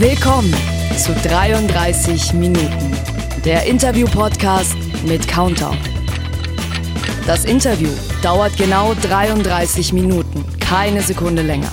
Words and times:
Willkommen 0.00 0.54
zu 0.96 1.12
33 1.12 2.32
Minuten, 2.32 2.96
der 3.44 3.66
Interview-Podcast 3.66 4.74
mit 5.04 5.28
Countdown. 5.28 5.76
Das 7.26 7.44
Interview 7.44 7.90
dauert 8.22 8.56
genau 8.56 8.94
33 9.02 9.92
Minuten, 9.92 10.42
keine 10.58 11.02
Sekunde 11.02 11.42
länger. 11.42 11.70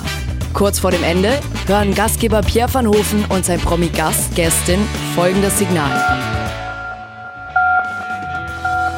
Kurz 0.52 0.78
vor 0.78 0.90
dem 0.90 1.02
Ende 1.04 1.40
hören 1.68 1.94
Gastgeber 1.94 2.42
Pierre 2.42 2.74
van 2.74 2.86
Hofen 2.86 3.24
und 3.30 3.46
sein 3.46 3.60
Promi-Gast, 3.60 4.34
Gästin, 4.34 4.80
folgendes 5.14 5.56
Signal. 5.56 5.90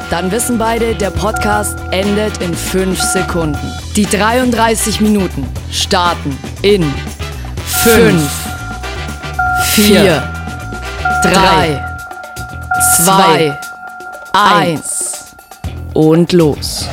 Dann 0.09 0.29
wissen 0.29 0.57
beide, 0.57 0.93
der 0.93 1.11
Podcast 1.11 1.79
endet 1.91 2.39
in 2.39 2.53
5 2.53 2.99
Sekunden. 2.99 3.71
Die 3.95 4.05
33 4.05 4.99
Minuten 4.99 5.47
starten 5.71 6.37
in 6.63 6.83
5, 7.65 8.50
4, 9.81 10.21
3, 11.23 11.83
2, 13.03 13.59
1 14.31 15.35
und 15.95 16.31
los 16.33 16.87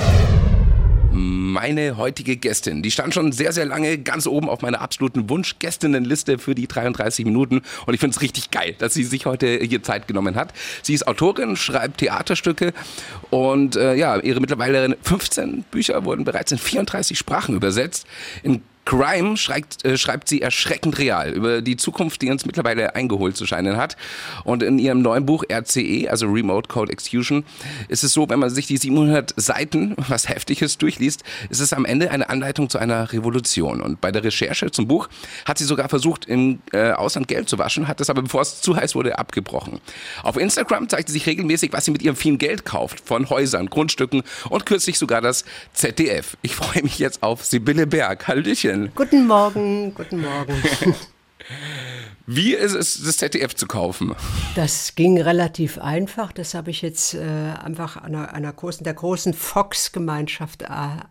meine 1.59 1.97
heutige 1.97 2.37
Gästin. 2.37 2.83
Die 2.83 2.91
stand 2.91 3.13
schon 3.13 3.33
sehr, 3.33 3.53
sehr 3.53 3.67
lange 3.67 3.99
ganz 3.99 4.27
oben 4.27 4.49
auf 4.49 4.63
meiner 4.63 4.81
absoluten 4.81 5.29
Wunschgästinnenliste 5.29 6.39
für 6.39 6.55
die 6.55 6.69
33 6.69 7.25
Minuten. 7.25 7.63
Und 7.85 7.95
ich 7.95 8.01
finde 8.01 8.15
es 8.15 8.23
richtig 8.23 8.53
geil, 8.53 8.77
dass 8.79 8.95
sie 8.95 9.03
sich 9.03 9.27
heute 9.27 9.59
hier 9.61 9.83
Zeit 9.83 10.07
genommen 10.07 10.37
hat. 10.37 10.55
Sie 10.83 10.95
ist 10.95 11.09
Autorin, 11.09 11.57
schreibt 11.57 11.99
Theaterstücke 11.99 12.73
und 13.31 13.75
äh, 13.77 13.97
ja, 13.97 14.19
ihre 14.21 14.41
mittlerweile 14.41 14.97
15 15.03 15.65
Bücher 15.71 16.05
wurden 16.05 16.25
bereits 16.25 16.53
in 16.53 16.59
34 16.59 17.19
Sprachen 17.19 17.57
übersetzt. 17.57 18.07
In 18.43 18.63
Crime 18.89 19.37
schreibt, 19.37 19.85
äh, 19.85 19.99
schreibt 19.99 20.31
sie 20.31 20.41
erschreckend 20.41 20.99
real 20.99 21.31
über 21.31 21.61
die 21.61 21.77
Zukunft, 21.77 22.23
die 22.23 22.31
uns 22.31 22.47
mittlerweile 22.47 22.95
eingeholt 22.95 23.37
zu 23.37 23.45
scheinen 23.45 23.77
hat. 23.77 23.99
Und 24.45 24.63
in 24.63 24.79
ihrem 24.79 25.03
neuen 25.03 25.27
Buch 25.27 25.45
RCE, 25.53 26.09
also 26.09 26.27
Remote 26.27 26.69
Code 26.69 26.91
Execution, 26.91 27.45
ist 27.89 28.03
es 28.03 28.15
so, 28.15 28.31
wenn 28.31 28.39
man 28.39 28.49
sich 28.49 28.67
die 28.67 28.79
700 28.79 29.35
Seiten, 29.37 29.95
was 30.09 30.31
heftiges 30.31 30.79
durchliest, 30.79 31.23
ist 31.51 31.61
es 31.61 31.75
am 31.75 31.85
Ende 31.85 32.11
eine 32.11 32.31
Anleitung 32.31 32.71
zu 32.71 32.79
einer 32.79 33.13
Revolution. 33.13 33.83
Und 33.83 34.01
bei 34.01 34.11
der 34.11 34.25
Recherche 34.25 34.71
zum 34.71 34.89
Buch 34.89 35.11
hat 35.45 35.59
sie 35.59 35.65
sogar 35.65 35.91
versucht, 35.91 36.25
im 36.25 36.61
äh, 36.73 36.93
Ausland 36.93 37.29
Geld 37.29 37.51
zu 37.51 37.59
waschen, 37.59 37.89
hat 37.89 38.01
das 38.01 38.09
aber, 38.09 38.23
bevor 38.23 38.41
es 38.41 38.63
zu 38.63 38.75
heiß 38.75 38.95
wurde, 38.95 39.19
abgebrochen. 39.19 39.81
Auf 40.23 40.39
Instagram 40.39 40.89
zeigt 40.89 41.09
sie 41.09 41.13
sich 41.13 41.27
regelmäßig, 41.27 41.75
was 41.75 41.85
sie 41.85 41.91
mit 41.91 42.01
ihrem 42.01 42.17
vielen 42.17 42.39
Geld 42.39 42.65
kauft, 42.65 43.01
von 43.01 43.29
Häusern, 43.29 43.69
Grundstücken 43.69 44.23
und 44.49 44.65
kürzlich 44.65 44.99
sogar 44.99 45.21
das 45.21 45.45
ZDF. 45.75 46.39
Ich 46.41 46.55
freue 46.55 46.83
mich 46.83 46.99
jetzt 46.99 47.23
auf 47.23 47.45
Sibylle 47.45 47.87
Berg. 47.87 48.27
Hallöchen. 48.29 48.78
Morgen. 48.79 48.93
Guten 48.95 49.27
Morgen, 49.27 49.95
guten 49.95 50.21
Morgen. 50.21 50.55
Wie 52.27 52.55
ist 52.55 52.75
es, 52.75 53.03
das 53.03 53.17
ZDF 53.17 53.57
zu 53.57 53.67
kaufen? 53.67 54.15
Das 54.55 54.95
ging 54.95 55.21
relativ 55.21 55.79
einfach. 55.79 56.31
Das 56.31 56.53
habe 56.53 56.71
ich 56.71 56.83
jetzt 56.83 57.15
äh, 57.15 57.21
einfach 57.21 57.97
einer, 57.97 58.35
einer 58.35 58.53
großen, 58.53 58.85
der 58.85 58.93
großen 58.93 59.33
Fox-Gemeinschaft 59.33 60.63
äh, 60.63 60.67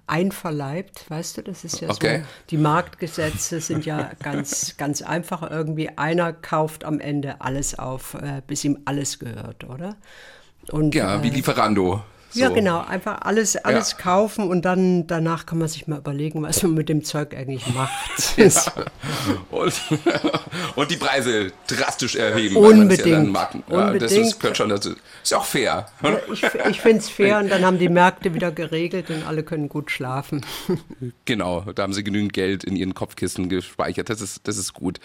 einverleibt. 0.05 1.09
Weißt 1.09 1.37
du, 1.37 1.41
das 1.41 1.63
ist 1.63 1.81
ja 1.81 1.89
okay. 1.89 2.19
so. 2.19 2.25
Die 2.51 2.57
Marktgesetze 2.57 3.59
sind 3.59 3.85
ja 3.85 4.11
ganz, 4.21 4.77
ganz 4.77 5.01
einfach. 5.01 5.49
Irgendwie 5.49 5.89
einer 5.97 6.33
kauft 6.33 6.85
am 6.85 6.99
Ende 6.99 7.41
alles 7.41 7.77
auf, 7.79 8.13
äh, 8.13 8.43
bis 8.45 8.63
ihm 8.63 8.79
alles 8.85 9.17
gehört, 9.17 9.63
oder? 9.63 9.95
Und, 10.69 10.93
ja, 10.93 11.23
wie 11.23 11.29
äh, 11.29 11.31
Lieferando. 11.31 12.03
So. 12.37 12.43
Ja, 12.43 12.49
genau. 12.49 12.85
Einfach 12.85 13.21
alles, 13.21 13.55
alles 13.55 13.93
ja. 13.93 13.97
kaufen 13.97 14.47
und 14.47 14.63
dann 14.63 15.07
danach 15.07 15.47
kann 15.47 15.57
man 15.57 15.67
sich 15.67 15.87
mal 15.87 15.97
überlegen, 15.97 16.43
was 16.43 16.61
man 16.61 16.75
mit 16.75 16.87
dem 16.87 17.03
Zeug 17.03 17.35
eigentlich 17.35 17.65
macht. 17.73 18.37
ja. 18.37 18.49
und, 19.49 19.73
und, 20.75 20.91
die 20.91 20.97
Preise 20.97 21.51
drastisch 21.67 22.15
erheben. 22.15 22.57
Unbedingt. 22.57 23.33
Ja 23.33 23.49
Unbedingt. 23.67 24.01
Das 24.01 24.11
ist, 24.11 24.57
schon 24.57 24.69
dazu. 24.69 24.91
Ist 25.23 25.31
ja 25.31 25.39
auch 25.39 25.45
fair. 25.45 25.87
ich 26.31 26.43
ich 26.69 26.81
finde 26.81 26.99
es 26.99 27.09
fair 27.09 27.39
und 27.39 27.49
dann 27.49 27.65
haben 27.65 27.79
die 27.79 27.89
Märkte 27.89 28.33
wieder 28.33 28.51
geregelt 28.51 29.09
und 29.09 29.25
alle 29.25 29.43
können 29.43 29.67
gut 29.67 29.89
schlafen. 29.89 30.45
genau, 31.25 31.61
da 31.73 31.83
haben 31.83 31.93
sie 31.93 32.03
genügend 32.03 32.33
Geld 32.33 32.63
in 32.63 32.75
ihren 32.75 32.93
Kopfkissen 32.93 33.49
gespeichert. 33.49 34.09
Das 34.09 34.21
ist, 34.21 34.47
das 34.47 34.57
ist 34.57 34.73
gut. 34.73 34.99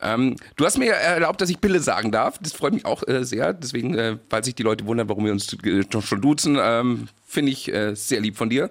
Ähm, 0.00 0.36
du 0.56 0.64
hast 0.64 0.78
mir 0.78 0.92
erlaubt, 0.92 1.40
dass 1.40 1.50
ich 1.50 1.58
Bille 1.58 1.80
sagen 1.80 2.12
darf. 2.12 2.38
Das 2.38 2.52
freut 2.52 2.72
mich 2.72 2.86
auch 2.86 3.06
äh, 3.08 3.24
sehr. 3.24 3.52
Deswegen, 3.52 3.96
äh, 3.96 4.18
falls 4.28 4.46
sich 4.46 4.54
die 4.54 4.62
Leute 4.62 4.86
wundern, 4.86 5.08
warum 5.08 5.24
wir 5.24 5.32
uns 5.32 5.52
äh, 5.64 5.82
schon 6.00 6.20
duzen. 6.20 6.58
Ähm, 6.62 7.08
Finde 7.30 7.52
ich 7.52 7.72
äh, 7.72 7.94
sehr 7.94 8.20
lieb 8.20 8.36
von 8.36 8.50
dir. 8.50 8.70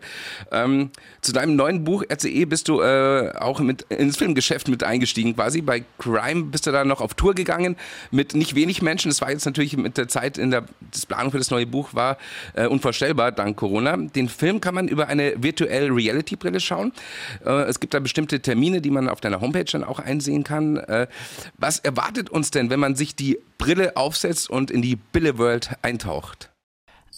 Ähm, 0.52 0.90
zu 1.22 1.32
deinem 1.32 1.56
neuen 1.56 1.86
Buch 1.86 2.04
RCE 2.12 2.46
bist 2.46 2.68
du 2.68 2.82
äh, 2.82 3.32
auch 3.40 3.62
mit, 3.62 3.84
ins 3.84 4.18
Filmgeschäft 4.18 4.68
mit 4.68 4.84
eingestiegen 4.84 5.34
quasi. 5.34 5.62
Bei 5.62 5.86
Crime 5.98 6.44
bist 6.44 6.68
du 6.68 6.72
da 6.74 6.84
noch 6.84 7.00
auf 7.00 7.14
Tour 7.14 7.36
gegangen 7.36 7.78
mit 8.12 8.36
nicht 8.36 8.56
wenig 8.56 8.82
Menschen. 8.82 9.12
Das 9.12 9.22
war 9.22 9.32
jetzt 9.32 9.46
natürlich 9.46 9.78
mit 9.78 9.98
der 9.98 10.10
Zeit 10.10 10.38
in 10.38 10.52
der 10.52 10.66
das 10.92 11.06
Planung 11.06 11.32
für 11.32 11.38
das 11.38 11.52
neue 11.52 11.66
Buch 11.68 11.94
war 11.94 12.18
äh, 12.54 12.68
unvorstellbar 12.68 13.32
dank 13.32 13.56
Corona. 13.56 13.96
Den 13.96 14.28
Film 14.28 14.60
kann 14.60 14.76
man 14.76 14.90
über 14.90 15.08
eine 15.08 15.42
virtuelle 15.42 15.96
Reality-Brille 15.96 16.60
schauen. 16.60 16.92
Äh, 17.46 17.62
es 17.62 17.80
gibt 17.80 17.94
da 17.94 18.00
bestimmte 18.02 18.42
Termine, 18.42 18.82
die 18.82 18.92
man 18.92 19.08
auf 19.08 19.22
deiner 19.22 19.40
Homepage 19.40 19.64
dann 19.72 19.86
auch 19.86 20.00
einsehen 20.00 20.44
kann. 20.44 20.76
Äh, 20.76 21.08
was 21.58 21.80
erwartet 21.80 22.30
uns 22.30 22.52
denn, 22.52 22.70
wenn 22.70 22.82
man 22.82 22.96
sich 22.96 23.16
die 23.16 23.40
Brille 23.58 23.96
aufsetzt 23.96 24.50
und 24.50 24.70
in 24.70 24.82
die 24.82 24.98
Bille 24.98 25.38
World 25.38 25.70
eintaucht? 25.82 26.49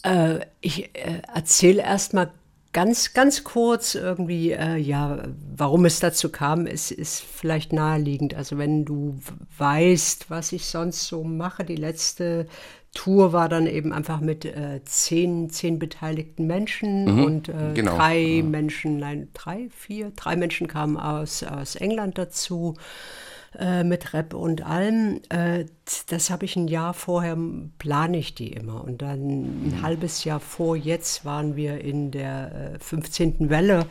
Äh, 0.04 0.46
ich 0.62 0.96
äh, 0.96 1.22
erzähle 1.34 1.82
erstmal 1.82 2.32
ganz, 2.74 3.14
ganz 3.14 3.44
kurz 3.44 3.96
irgendwie, 3.96 4.52
äh, 4.52 4.78
ja, 4.78 5.24
warum 5.56 5.86
es 5.86 6.00
dazu 6.00 6.30
kam, 6.30 6.66
ist, 6.66 6.92
ist 6.92 7.20
vielleicht 7.22 7.74
naheliegend. 7.74 8.34
Also 8.34 8.58
wenn 8.58 8.86
du 8.86 9.20
weißt, 9.58 10.30
was 10.30 10.52
ich 10.52 10.66
sonst 10.66 11.08
so 11.08 11.24
mache, 11.24 11.66
die 11.66 11.76
letzte 11.76 12.48
Tour 12.94 13.32
war 13.32 13.48
dann 13.48 13.68
eben 13.68 13.94
einfach 13.94 14.20
mit 14.20 14.44
äh, 14.44 14.82
zehn, 14.84 15.50
zehn 15.50 15.80
beteiligten 15.80 16.46
Menschen 16.46 17.06
mhm, 17.06 17.24
und 17.24 17.50
äh, 17.50 17.74
genau. 17.74 17.96
drei 17.96 18.20
ja. 18.20 18.44
Menschen, 18.44 18.98
nein, 18.98 19.30
drei, 19.34 19.70
vier, 19.70 20.12
drei 20.16 20.36
Menschen 20.36 20.68
kamen 20.68 20.98
aus, 20.98 21.44
aus 21.44 21.76
England 21.76 22.18
dazu 22.18 22.76
äh, 23.58 23.84
mit 23.84 24.14
Rap 24.14 24.34
und 24.34 24.66
allem. 24.66 25.22
Äh, 25.30 25.66
das 26.08 26.30
habe 26.30 26.46
ich 26.46 26.56
ein 26.56 26.68
Jahr 26.68 26.94
vorher, 26.94 27.38
plane 27.78 28.18
ich 28.18 28.34
die 28.34 28.54
immer. 28.54 28.84
Und 28.84 29.02
dann 29.02 29.20
ein 29.20 29.64
mhm. 29.64 29.82
halbes 29.82 30.24
Jahr 30.24 30.40
vor 30.40 30.76
jetzt 30.76 31.26
waren 31.26 31.56
wir 31.56 31.82
in 31.82 32.12
der 32.12 32.76
äh, 32.76 32.80
15. 32.80 33.50
Welle 33.50 33.88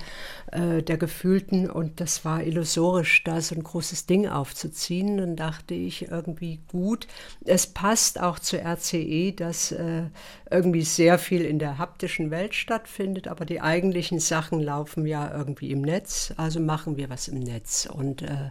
äh, 0.52 0.82
der 0.82 0.96
Gefühlten 0.96 1.70
und 1.70 2.00
das 2.00 2.24
war 2.24 2.42
illusorisch, 2.42 3.22
da 3.24 3.40
so 3.40 3.54
ein 3.54 3.62
großes 3.62 4.06
Ding 4.06 4.28
aufzuziehen. 4.28 5.18
Dann 5.18 5.36
dachte 5.36 5.74
ich 5.74 6.08
irgendwie 6.08 6.60
gut, 6.68 7.06
es 7.44 7.66
passt 7.66 8.20
auch 8.20 8.38
zur 8.38 8.60
RCE, 8.60 9.32
dass 9.32 9.72
äh, 9.72 10.04
irgendwie 10.50 10.82
sehr 10.82 11.18
viel 11.18 11.44
in 11.44 11.58
der 11.58 11.78
haptischen 11.78 12.30
Welt 12.30 12.54
stattfindet, 12.54 13.28
aber 13.28 13.44
die 13.44 13.60
eigentlichen 13.60 14.20
Sachen 14.20 14.60
laufen 14.60 15.06
ja 15.06 15.32
irgendwie 15.32 15.70
im 15.70 15.82
Netz, 15.82 16.32
also 16.36 16.60
machen 16.60 16.96
wir 16.96 17.10
was 17.10 17.28
im 17.28 17.38
Netz. 17.38 17.86
Und 17.86 18.22
äh, 18.22 18.50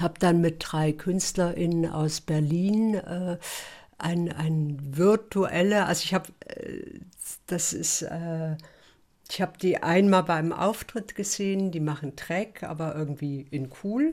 habe 0.00 0.14
dann 0.18 0.40
mit 0.44 0.56
drei 0.58 0.92
KünstlerInnen 0.92 1.90
aus 1.90 2.20
Berlin 2.20 2.96
äh, 2.96 3.38
ein, 3.96 4.30
ein 4.30 4.78
virtuelle, 4.78 5.86
also 5.86 6.02
ich 6.04 6.12
habe, 6.12 6.28
äh, 6.46 7.00
das 7.46 7.72
ist, 7.72 8.02
äh, 8.02 8.56
ich 9.30 9.40
habe 9.40 9.56
die 9.56 9.82
einmal 9.82 10.24
beim 10.24 10.52
Auftritt 10.52 11.14
gesehen, 11.14 11.70
die 11.70 11.80
machen 11.80 12.14
Track, 12.14 12.62
aber 12.62 12.94
irgendwie 12.94 13.46
in 13.50 13.70
cool. 13.82 14.12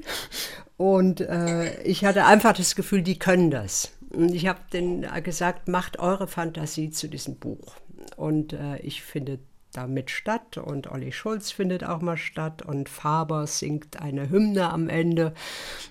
Und 0.77 1.19
äh, 1.19 1.83
ich 1.83 2.05
hatte 2.05 2.23
einfach 2.23 2.53
das 2.53 2.75
Gefühl, 2.75 3.01
die 3.01 3.19
können 3.19 3.51
das. 3.51 3.91
Und 4.11 4.33
ich 4.33 4.47
habe 4.47 4.61
denen 4.71 5.05
gesagt, 5.23 5.67
macht 5.67 5.99
eure 5.99 6.29
Fantasie 6.29 6.91
zu 6.91 7.09
diesem 7.09 7.35
Buch. 7.35 7.75
Und 8.15 8.53
äh, 8.53 8.77
ich 8.77 9.03
finde 9.03 9.39
damit 9.73 10.11
statt 10.11 10.57
und 10.57 10.91
Olli 10.91 11.11
Schulz 11.11 11.51
findet 11.51 11.83
auch 11.83 12.01
mal 12.01 12.17
statt 12.17 12.61
und 12.61 12.89
Faber 12.89 13.47
singt 13.47 14.01
eine 14.01 14.29
Hymne 14.29 14.69
am 14.69 14.89
Ende. 14.89 15.33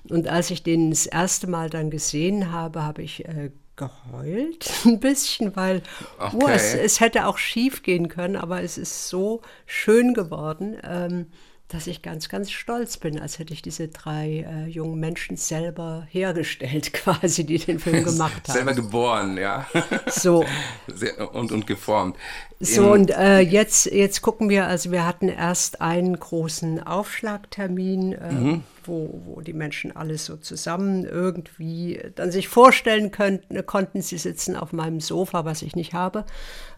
Und 0.08 0.28
als 0.28 0.50
ich 0.50 0.62
den 0.62 0.90
das 0.90 1.06
erste 1.06 1.46
Mal 1.46 1.70
dann 1.70 1.90
gesehen 1.90 2.52
habe, 2.52 2.82
habe 2.82 3.02
ich 3.02 3.26
äh, 3.26 3.50
geheult 3.76 4.70
ein 4.84 5.00
bisschen, 5.00 5.56
weil 5.56 5.82
okay. 6.18 6.36
oh, 6.40 6.48
es, 6.48 6.74
es, 6.74 7.00
hätte 7.00 7.26
auch 7.26 7.38
schief 7.38 7.82
gehen 7.82 8.08
können, 8.08 8.36
aber 8.36 8.62
es 8.62 8.78
ist 8.78 9.08
so 9.08 9.42
schön 9.66 10.14
geworden. 10.14 10.76
Ähm, 10.84 11.26
dass 11.70 11.86
ich 11.86 12.02
ganz, 12.02 12.28
ganz 12.28 12.50
stolz 12.50 12.96
bin, 12.96 13.20
als 13.20 13.38
hätte 13.38 13.54
ich 13.54 13.62
diese 13.62 13.88
drei 13.88 14.44
äh, 14.48 14.66
jungen 14.68 14.98
Menschen 14.98 15.36
selber 15.36 16.06
hergestellt, 16.10 16.92
quasi, 16.92 17.44
die 17.46 17.58
den 17.58 17.78
Film 17.78 18.04
gemacht 18.04 18.48
haben. 18.48 18.52
selber 18.52 18.74
geboren, 18.74 19.38
ja. 19.38 19.66
So. 20.08 20.44
Sehr, 20.88 21.32
und, 21.32 21.52
und 21.52 21.66
geformt. 21.66 22.16
So, 22.58 22.92
und 22.92 23.10
äh, 23.10 23.38
jetzt, 23.38 23.86
jetzt 23.86 24.20
gucken 24.20 24.50
wir, 24.50 24.66
also 24.66 24.90
wir 24.90 25.06
hatten 25.06 25.28
erst 25.28 25.80
einen 25.80 26.18
großen 26.18 26.82
Aufschlagtermin, 26.82 28.12
äh, 28.12 28.32
mhm. 28.32 28.64
wo, 28.84 29.22
wo 29.24 29.40
die 29.40 29.54
Menschen 29.54 29.96
alles 29.96 30.26
so 30.26 30.36
zusammen 30.36 31.04
irgendwie 31.04 32.02
dann 32.16 32.32
sich 32.32 32.48
vorstellen 32.48 33.12
könnten, 33.12 33.64
konnten, 33.64 34.02
sie 34.02 34.18
sitzen 34.18 34.56
auf 34.56 34.72
meinem 34.72 35.00
Sofa, 35.00 35.44
was 35.44 35.62
ich 35.62 35.76
nicht 35.76 35.94
habe. 35.94 36.26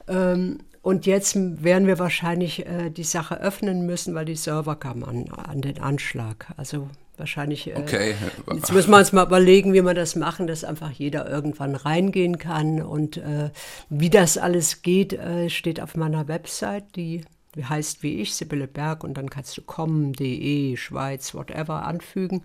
Ähm, 0.07 0.59
und 0.83 1.07
jetzt 1.07 1.37
werden 1.37 1.87
wir 1.87 1.99
wahrscheinlich 1.99 2.67
äh, 2.67 2.91
die 2.91 3.05
Sache 3.05 3.41
öffnen 3.41 3.87
müssen, 3.87 4.15
weil 4.15 4.25
die 4.25 4.37
Server 4.37 4.77
kamen 4.77 5.05
an, 5.05 5.29
an 5.31 5.63
den 5.63 5.81
Anschlag. 5.81 6.49
Also 6.57 6.89
Wahrscheinlich. 7.19 7.69
Äh, 7.69 7.77
okay. 7.77 8.15
Jetzt 8.53 8.73
müssen 8.73 8.91
wir 8.91 8.99
uns 8.99 9.13
mal 9.13 9.27
überlegen, 9.27 9.75
wie 9.75 9.83
wir 9.83 9.95
das 9.95 10.17
machen, 10.17 10.47
dass 10.47 10.65
einfach 10.65 10.91
jeder 10.91 11.29
irgendwann 11.29 11.77
reingehen 11.77 12.39
kann. 12.39 12.83
Und 12.83 13.19
äh, 13.19 13.51
wie 13.91 14.11
das 14.11 14.39
alles 14.39 14.83
geht, 14.83 15.13
äh, 15.13 15.51
steht 15.51 15.81
auf 15.81 15.95
meiner 15.95 16.27
Website, 16.27 16.97
die 16.97 17.23
heißt 17.57 18.03
wie 18.03 18.21
ich, 18.21 18.35
Sibylle 18.35 18.67
Berg, 18.67 19.05
und 19.05 19.15
dann 19.15 19.31
kannst 19.31 19.57
du 19.57 19.63
kommen, 19.63 20.13
de, 20.13 20.77
Schweiz, 20.77 21.35
whatever 21.35 21.85
anfügen. 21.85 22.43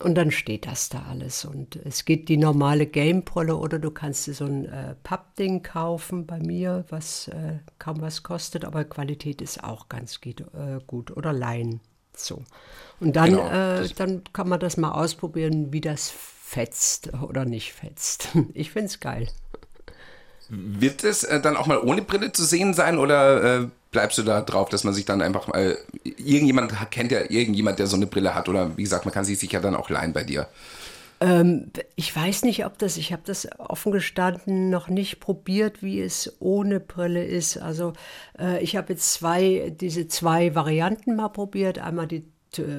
Und 0.00 0.14
dann 0.14 0.30
steht 0.30 0.66
das 0.66 0.88
da 0.88 1.06
alles. 1.08 1.44
Und 1.44 1.76
es 1.76 2.04
geht 2.04 2.28
die 2.28 2.36
normale 2.36 2.86
Gamebrille 2.86 3.56
oder 3.56 3.78
du 3.78 3.90
kannst 3.90 4.26
dir 4.26 4.34
so 4.34 4.44
ein 4.44 4.64
äh, 4.66 4.94
Pappding 5.02 5.62
kaufen 5.62 6.26
bei 6.26 6.38
mir, 6.38 6.84
was 6.88 7.28
äh, 7.28 7.58
kaum 7.78 8.00
was 8.00 8.22
kostet, 8.22 8.64
aber 8.64 8.84
Qualität 8.84 9.42
ist 9.42 9.62
auch 9.62 9.88
ganz 9.88 10.20
gut. 10.20 10.40
Äh, 10.40 10.80
gut. 10.86 11.16
Oder 11.16 11.32
Laien. 11.32 11.80
So. 12.16 12.42
Und 13.00 13.16
dann, 13.16 13.30
genau, 13.30 13.48
äh, 13.48 13.88
dann 13.96 14.22
kann 14.32 14.48
man 14.48 14.60
das 14.60 14.76
mal 14.76 14.92
ausprobieren, 14.92 15.72
wie 15.72 15.80
das 15.80 16.10
fetzt 16.10 17.12
oder 17.22 17.44
nicht 17.44 17.72
fetzt. 17.72 18.28
Ich 18.54 18.70
finde 18.70 18.86
es 18.86 19.00
geil. 19.00 19.28
Wird 20.48 21.04
es 21.04 21.24
äh, 21.24 21.40
dann 21.40 21.56
auch 21.56 21.66
mal 21.66 21.78
ohne 21.78 22.02
Brille 22.02 22.32
zu 22.32 22.44
sehen 22.44 22.72
sein 22.72 22.98
oder 22.98 23.60
äh, 23.60 23.68
bleibst 23.90 24.18
du 24.18 24.22
da 24.22 24.42
drauf, 24.42 24.68
dass 24.68 24.84
man 24.84 24.94
sich 24.94 25.04
dann 25.04 25.22
einfach 25.22 25.46
mal. 25.48 25.78
Irgendjemand 26.04 26.72
kennt 26.90 27.12
ja 27.12 27.20
irgendjemand, 27.28 27.78
der 27.78 27.86
so 27.86 27.96
eine 27.96 28.06
Brille 28.06 28.34
hat 28.34 28.48
oder 28.48 28.76
wie 28.76 28.82
gesagt, 28.82 29.04
man 29.04 29.14
kann 29.14 29.24
sie 29.24 29.34
sich 29.34 29.52
ja 29.52 29.60
dann 29.60 29.74
auch 29.74 29.90
leihen 29.90 30.12
bei 30.12 30.24
dir. 30.24 30.48
Ähm, 31.20 31.70
ich 31.96 32.14
weiß 32.14 32.44
nicht, 32.44 32.64
ob 32.64 32.78
das, 32.78 32.96
ich 32.96 33.12
habe 33.12 33.22
das 33.24 33.48
offen 33.58 33.92
gestanden 33.92 34.70
noch 34.70 34.88
nicht 34.88 35.20
probiert, 35.20 35.82
wie 35.82 36.00
es 36.00 36.36
ohne 36.38 36.80
Brille 36.80 37.24
ist. 37.24 37.56
Also 37.56 37.92
äh, 38.38 38.62
ich 38.62 38.76
habe 38.76 38.92
jetzt 38.92 39.12
zwei, 39.14 39.74
diese 39.80 40.06
zwei 40.06 40.54
Varianten 40.54 41.16
mal 41.16 41.28
probiert. 41.28 41.78
Einmal 41.78 42.06
die 42.06 42.24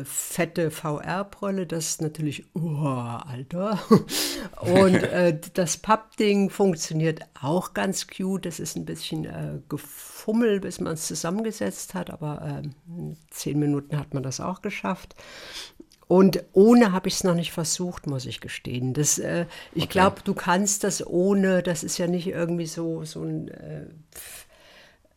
fette 0.03 0.71
VR-Brille, 0.71 1.65
das 1.65 1.89
ist 1.89 2.01
natürlich, 2.01 2.45
oh, 2.55 2.85
Alter. 2.85 3.79
Und 4.61 4.95
äh, 4.95 5.39
das 5.53 5.77
Pappding 5.77 6.49
funktioniert 6.49 7.21
auch 7.41 7.73
ganz 7.73 8.07
cute. 8.07 8.45
Das 8.45 8.59
ist 8.59 8.75
ein 8.75 8.85
bisschen 8.85 9.25
äh, 9.25 9.59
gefummelt, 9.69 10.63
bis 10.63 10.79
man 10.79 10.93
es 10.93 11.07
zusammengesetzt 11.07 11.93
hat, 11.93 12.09
aber 12.09 12.63
äh, 12.63 13.13
zehn 13.29 13.59
Minuten 13.59 13.97
hat 13.97 14.13
man 14.13 14.23
das 14.23 14.39
auch 14.39 14.61
geschafft. 14.61 15.15
Und 16.07 16.43
ohne 16.53 16.91
habe 16.91 17.07
ich 17.07 17.15
es 17.15 17.23
noch 17.23 17.35
nicht 17.35 17.51
versucht, 17.51 18.07
muss 18.07 18.25
ich 18.25 18.41
gestehen. 18.41 18.93
Das, 18.93 19.19
äh, 19.19 19.45
ich 19.75 19.83
okay. 19.83 19.91
glaube, 19.91 20.21
du 20.23 20.33
kannst 20.33 20.83
das 20.83 21.05
ohne, 21.05 21.61
das 21.61 21.83
ist 21.83 21.99
ja 21.99 22.07
nicht 22.07 22.27
irgendwie 22.27 22.65
so, 22.65 23.03
so 23.05 23.23
ein 23.23 23.49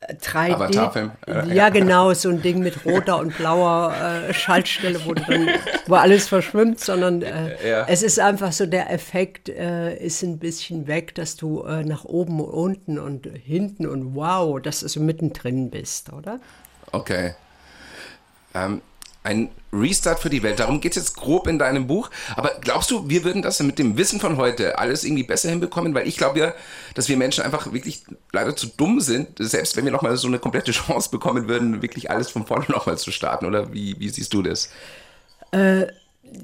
äh, 0.09 0.15
3D. 0.15 1.11
Äh, 1.27 1.55
ja, 1.55 1.69
genau, 1.69 2.13
so 2.15 2.29
ein 2.29 2.43
Ding 2.43 2.61
mit 2.61 2.85
roter 2.85 3.19
und 3.19 3.37
blauer 3.37 3.95
äh, 3.95 4.35
Schaltstelle, 4.35 5.01
wo, 5.05 5.15
dann, 5.15 5.49
wo, 5.87 5.95
alles 5.95 6.29
verschwimmt, 6.29 6.81
sondern 6.81 7.23
äh, 7.23 7.69
ja. 7.69 7.87
es 7.89 8.03
ist 8.03 8.19
einfach 8.19 8.53
so, 8.53 8.67
der 8.67 8.91
Effekt 8.93 9.49
äh, 9.49 9.97
ist 9.97 10.23
ein 10.23 10.39
bisschen 10.39 10.87
weg, 10.87 11.15
dass 11.15 11.37
du 11.37 11.63
äh, 11.63 11.85
nach 11.85 12.05
oben 12.05 12.41
und 12.41 12.73
unten 12.73 12.99
und 12.99 13.27
hinten 13.27 13.87
und 13.87 14.15
wow, 14.15 14.61
dass 14.61 14.81
du 14.81 14.89
so 14.89 15.01
mittendrin 15.01 15.71
bist, 15.71 16.13
oder? 16.13 16.41
Okay. 16.91 17.35
Ähm, 18.55 18.83
ein 19.25 19.51
Restart 19.73 20.21
für 20.21 20.31
die 20.31 20.43
Welt. 20.43 20.61
Darum 20.61 20.81
geht 20.81 20.97
es 20.97 21.03
jetzt 21.03 21.17
grob 21.17 21.47
in 21.47 21.59
deinem 21.59 21.87
Buch. 21.87 22.11
Aber 22.37 22.53
glaubst 22.61 22.91
du, 22.91 23.09
wir 23.09 23.25
würden 23.25 23.43
das 23.43 23.61
mit 23.61 23.79
dem 23.79 23.97
Wissen 23.97 24.21
von 24.21 24.37
heute 24.37 24.79
alles 24.79 25.05
irgendwie 25.05 25.23
besser 25.23 25.49
hinbekommen? 25.51 25.95
Weil 25.95 26.09
ich 26.09 26.17
glaube 26.17 26.39
ja, 26.39 26.55
dass 26.95 27.09
wir 27.09 27.17
Menschen 27.17 27.45
einfach 27.45 27.73
wirklich 27.73 28.03
leider 28.33 28.57
zu 28.57 28.67
dumm 28.67 29.01
sind, 29.01 29.29
selbst 29.39 29.77
wenn 29.77 29.85
wir 29.85 29.93
nochmal 29.93 30.17
so 30.17 30.29
eine 30.29 30.39
komplette 30.39 30.73
Chance 30.73 31.11
bekommen 31.11 31.49
würden, 31.49 31.83
wirklich 31.83 32.11
alles 32.11 32.31
von 32.31 32.47
vorne 32.47 32.67
nochmal 32.69 32.99
zu 32.99 33.13
starten. 33.13 33.47
Oder 33.47 33.73
wie, 33.73 33.99
wie 33.99 34.09
siehst 34.09 34.35
du 34.35 34.43
das? 34.43 34.71
Äh, 35.53 35.87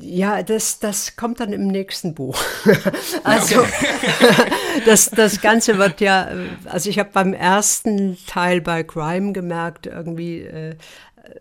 ja, 0.00 0.42
das, 0.42 0.78
das 0.78 1.16
kommt 1.16 1.40
dann 1.40 1.52
im 1.52 1.66
nächsten 1.66 2.14
Buch. 2.14 2.38
also 3.24 3.64
das, 4.86 5.10
das 5.10 5.40
Ganze 5.40 5.78
wird 5.78 6.00
ja, 6.00 6.28
also 6.66 6.90
ich 6.90 6.98
habe 6.98 7.10
beim 7.12 7.32
ersten 7.32 8.18
Teil 8.26 8.60
bei 8.60 8.82
Crime 8.82 9.32
gemerkt, 9.32 9.86
irgendwie, 9.86 10.40
äh, 10.40 10.76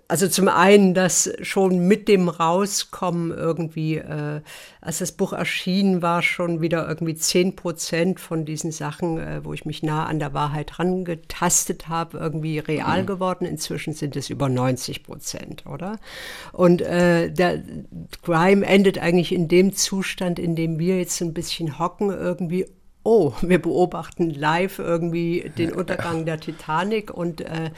also 0.07 0.27
zum 0.27 0.47
einen, 0.47 0.93
dass 0.93 1.31
schon 1.41 1.87
mit 1.87 2.07
dem 2.07 2.29
Rauskommen 2.29 3.31
irgendwie, 3.31 3.97
äh, 3.97 4.41
als 4.81 4.99
das 4.99 5.11
Buch 5.11 5.33
erschien, 5.33 6.01
war 6.01 6.21
schon 6.21 6.61
wieder 6.61 6.87
irgendwie 6.87 7.15
10 7.15 7.55
Prozent 7.55 8.19
von 8.19 8.45
diesen 8.45 8.71
Sachen, 8.71 9.17
äh, 9.17 9.43
wo 9.43 9.53
ich 9.53 9.65
mich 9.65 9.83
nah 9.83 10.05
an 10.05 10.19
der 10.19 10.33
Wahrheit 10.33 10.79
rangetastet 10.79 11.87
habe, 11.87 12.17
irgendwie 12.17 12.59
real 12.59 13.03
mhm. 13.03 13.07
geworden. 13.07 13.45
Inzwischen 13.45 13.93
sind 13.93 14.15
es 14.15 14.29
über 14.29 14.49
90 14.49 15.03
Prozent, 15.03 15.65
oder? 15.65 15.99
Und 16.53 16.81
äh, 16.81 17.31
der 17.31 17.61
Crime 18.23 18.65
endet 18.65 18.97
eigentlich 18.99 19.33
in 19.33 19.47
dem 19.47 19.75
Zustand, 19.75 20.39
in 20.39 20.55
dem 20.55 20.79
wir 20.79 20.97
jetzt 20.97 21.21
ein 21.21 21.33
bisschen 21.33 21.79
hocken, 21.79 22.09
irgendwie 22.09 22.65
oh, 23.07 23.31
wir 23.41 23.61
beobachten 23.61 24.29
live 24.29 24.79
irgendwie 24.79 25.49
den 25.57 25.71
Untergang 25.71 26.25
der 26.25 26.39
Titanic 26.39 27.09
und 27.11 27.41
äh, 27.41 27.71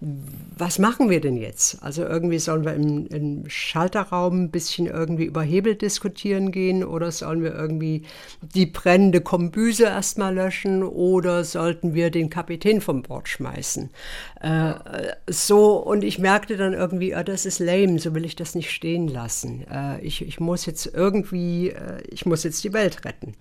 was 0.00 0.80
machen 0.80 1.08
wir 1.08 1.20
denn 1.20 1.36
jetzt? 1.36 1.80
Also 1.82 2.02
irgendwie 2.02 2.40
sollen 2.40 2.64
wir 2.64 2.74
im, 2.74 3.06
im, 3.06 3.44
Schalterraum 3.48 4.44
ein 4.44 4.50
bisschen 4.50 4.86
irgendwie 4.86 5.24
über 5.24 5.42
Hebel 5.42 5.76
diskutieren 5.76 6.50
gehen 6.50 6.82
oder 6.82 7.12
sollen 7.12 7.44
wir 7.44 7.54
irgendwie 7.54 8.02
die 8.40 8.66
brennende 8.66 9.20
Kombüse 9.20 9.84
erstmal 9.84 10.34
löschen 10.34 10.82
oder 10.82 11.44
sollten 11.44 11.94
wir 11.94 12.10
den 12.10 12.28
Kapitän 12.30 12.80
vom 12.80 13.02
Bord 13.02 13.28
schmeißen? 13.28 13.90
Äh, 14.40 14.74
so, 15.28 15.76
und 15.76 16.02
ich 16.02 16.18
merkte 16.18 16.56
dann 16.56 16.72
irgendwie, 16.72 17.14
oh, 17.14 17.22
das 17.22 17.46
ist 17.46 17.60
lame, 17.60 18.00
so 18.00 18.12
will 18.14 18.24
ich 18.24 18.34
das 18.34 18.56
nicht 18.56 18.72
stehen 18.72 19.06
lassen. 19.06 19.64
Äh, 19.70 20.00
ich, 20.00 20.26
ich 20.26 20.40
muss 20.40 20.66
jetzt 20.66 20.86
irgendwie, 20.92 21.70
äh, 21.70 22.02
ich 22.08 22.26
muss 22.26 22.42
jetzt 22.42 22.64
die 22.64 22.72
Welt 22.72 23.04
retten. 23.04 23.36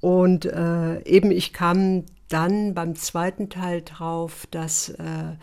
Und 0.00 0.44
äh, 0.44 1.02
eben 1.04 1.30
ich 1.30 1.52
kam 1.52 2.04
dann 2.28 2.74
beim 2.74 2.94
zweiten 2.94 3.48
Teil 3.48 3.82
drauf, 3.82 4.46
dass 4.50 4.90
äh, 4.90 5.36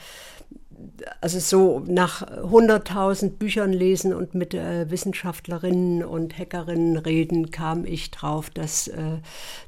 also 1.22 1.40
so 1.40 1.84
nach 1.88 2.22
100.000 2.22 3.38
Büchern 3.38 3.74
lesen 3.74 4.13
und 4.13 4.36
mit 4.36 4.54
äh, 4.54 4.90
Wissenschaftlerinnen 4.90 6.04
und 6.04 6.38
Hackerinnen 6.38 6.98
reden, 6.98 7.52
kam 7.52 7.86
ich 7.86 8.12
drauf, 8.12 8.50
dass 8.50 8.88
äh, 8.88 9.19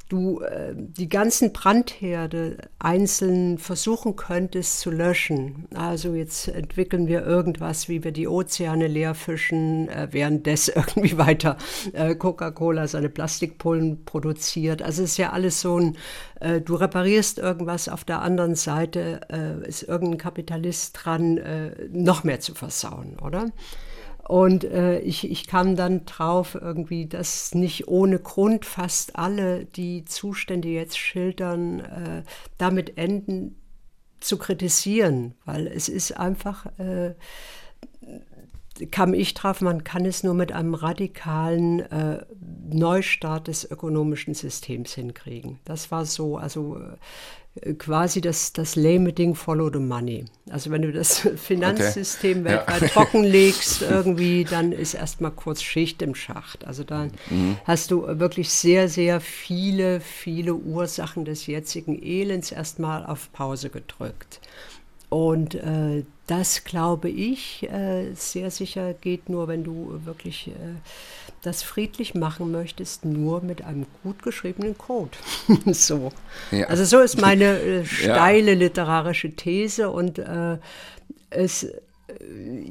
du 0.09 0.41
äh, 0.41 0.73
die 0.75 1.09
ganzen 1.09 1.53
Brandherde 1.53 2.57
einzeln 2.79 3.57
versuchen 3.57 4.15
könntest 4.15 4.79
zu 4.79 4.91
löschen. 4.91 5.67
Also 5.75 6.13
jetzt 6.13 6.47
entwickeln 6.47 7.07
wir 7.07 7.25
irgendwas, 7.25 7.89
wie 7.89 8.03
wir 8.03 8.11
die 8.11 8.27
Ozeane 8.27 8.87
leer 8.87 9.15
fischen, 9.15 9.89
äh, 9.89 10.07
währenddessen 10.11 10.73
irgendwie 10.75 11.17
weiter 11.17 11.57
äh, 11.93 12.15
Coca-Cola 12.15 12.87
seine 12.87 13.09
Plastikpullen 13.09 14.05
produziert. 14.05 14.81
Also 14.81 15.03
es 15.03 15.11
ist 15.11 15.17
ja 15.17 15.31
alles 15.31 15.61
so 15.61 15.79
ein, 15.79 15.97
äh, 16.39 16.61
du 16.61 16.75
reparierst 16.75 17.39
irgendwas, 17.39 17.89
auf 17.89 18.05
der 18.05 18.21
anderen 18.21 18.55
Seite 18.55 19.21
äh, 19.29 19.67
ist 19.67 19.83
irgendein 19.83 20.17
Kapitalist 20.17 20.97
dran, 21.03 21.37
äh, 21.37 21.71
noch 21.91 22.23
mehr 22.23 22.39
zu 22.39 22.55
versauen, 22.55 23.17
oder? 23.19 23.51
Und 24.27 24.65
äh, 24.65 24.99
ich, 24.99 25.31
ich 25.31 25.47
kam 25.47 25.77
dann 25.77 26.05
drauf, 26.05 26.55
irgendwie, 26.59 27.05
dass 27.05 27.55
nicht 27.55 27.87
ohne 27.87 28.19
Grund 28.19 28.65
fast 28.65 29.15
alle, 29.15 29.63
die 29.63 30.03
Zustände 30.03 30.67
jetzt 30.67 30.97
schildern, 30.97 31.79
äh, 31.79 32.23
damit 32.57 32.97
enden 32.97 33.55
zu 34.19 34.37
kritisieren, 34.37 35.35
weil 35.45 35.67
es 35.67 35.87
ist 35.87 36.17
einfach, 36.17 36.65
äh, 36.77 37.13
kam 38.91 39.13
ich 39.13 39.33
drauf, 39.33 39.61
man 39.61 39.83
kann 39.83 40.05
es 40.05 40.23
nur 40.23 40.33
mit 40.33 40.51
einem 40.51 40.73
radikalen 40.73 41.79
äh, 41.79 42.25
Neustart 42.69 43.47
des 43.47 43.69
ökonomischen 43.69 44.33
Systems 44.33 44.93
hinkriegen. 44.93 45.59
Das 45.65 45.91
war 45.91 46.05
so, 46.05 46.37
also 46.37 46.77
äh, 47.61 47.73
quasi 47.73 48.21
das, 48.21 48.53
das 48.53 48.75
lame 48.75 49.13
Ding 49.13 49.35
Follow 49.35 49.71
the 49.71 49.79
Money. 49.79 50.25
Also 50.49 50.71
wenn 50.71 50.81
du 50.81 50.91
das 50.91 51.19
Finanzsystem 51.35 52.41
okay. 52.41 52.49
weltweit 52.49 52.81
ja. 52.81 52.87
trockenlegst 52.93 53.81
irgendwie, 53.81 54.43
dann 54.43 54.71
ist 54.71 54.93
erstmal 54.93 55.31
kurz 55.31 55.61
Schicht 55.61 56.01
im 56.01 56.15
Schacht. 56.15 56.65
Also 56.65 56.83
dann 56.83 57.11
mhm. 57.29 57.57
hast 57.65 57.91
du 57.91 58.05
wirklich 58.19 58.49
sehr, 58.49 58.89
sehr 58.89 59.19
viele, 59.21 59.99
viele 59.99 60.55
Ursachen 60.55 61.25
des 61.25 61.47
jetzigen 61.47 62.01
Elends 62.01 62.51
erstmal 62.51 63.05
auf 63.05 63.31
Pause 63.33 63.69
gedrückt. 63.69 64.39
Und 65.09 65.55
äh, 65.55 66.03
das 66.27 66.65
glaube 66.65 67.09
ich 67.09 67.63
äh, 67.71 68.13
sehr 68.13 68.51
sicher 68.51 68.93
geht 68.93 69.29
nur, 69.29 69.47
wenn 69.47 69.63
du 69.63 69.99
wirklich 70.03 70.49
äh, 70.49 70.51
das 71.41 71.63
friedlich 71.63 72.13
machen 72.15 72.51
möchtest, 72.51 73.05
nur 73.05 73.41
mit 73.41 73.61
einem 73.63 73.85
gut 74.03 74.21
geschriebenen 74.21 74.77
Code. 74.77 75.17
so. 75.71 76.11
Ja. 76.51 76.67
Also 76.67 76.83
so 76.83 76.99
ist 76.99 77.19
meine 77.19 77.59
äh, 77.59 77.85
steile 77.85 78.53
literarische 78.53 79.31
These 79.31 79.89
und 79.89 80.21
es 81.29 81.67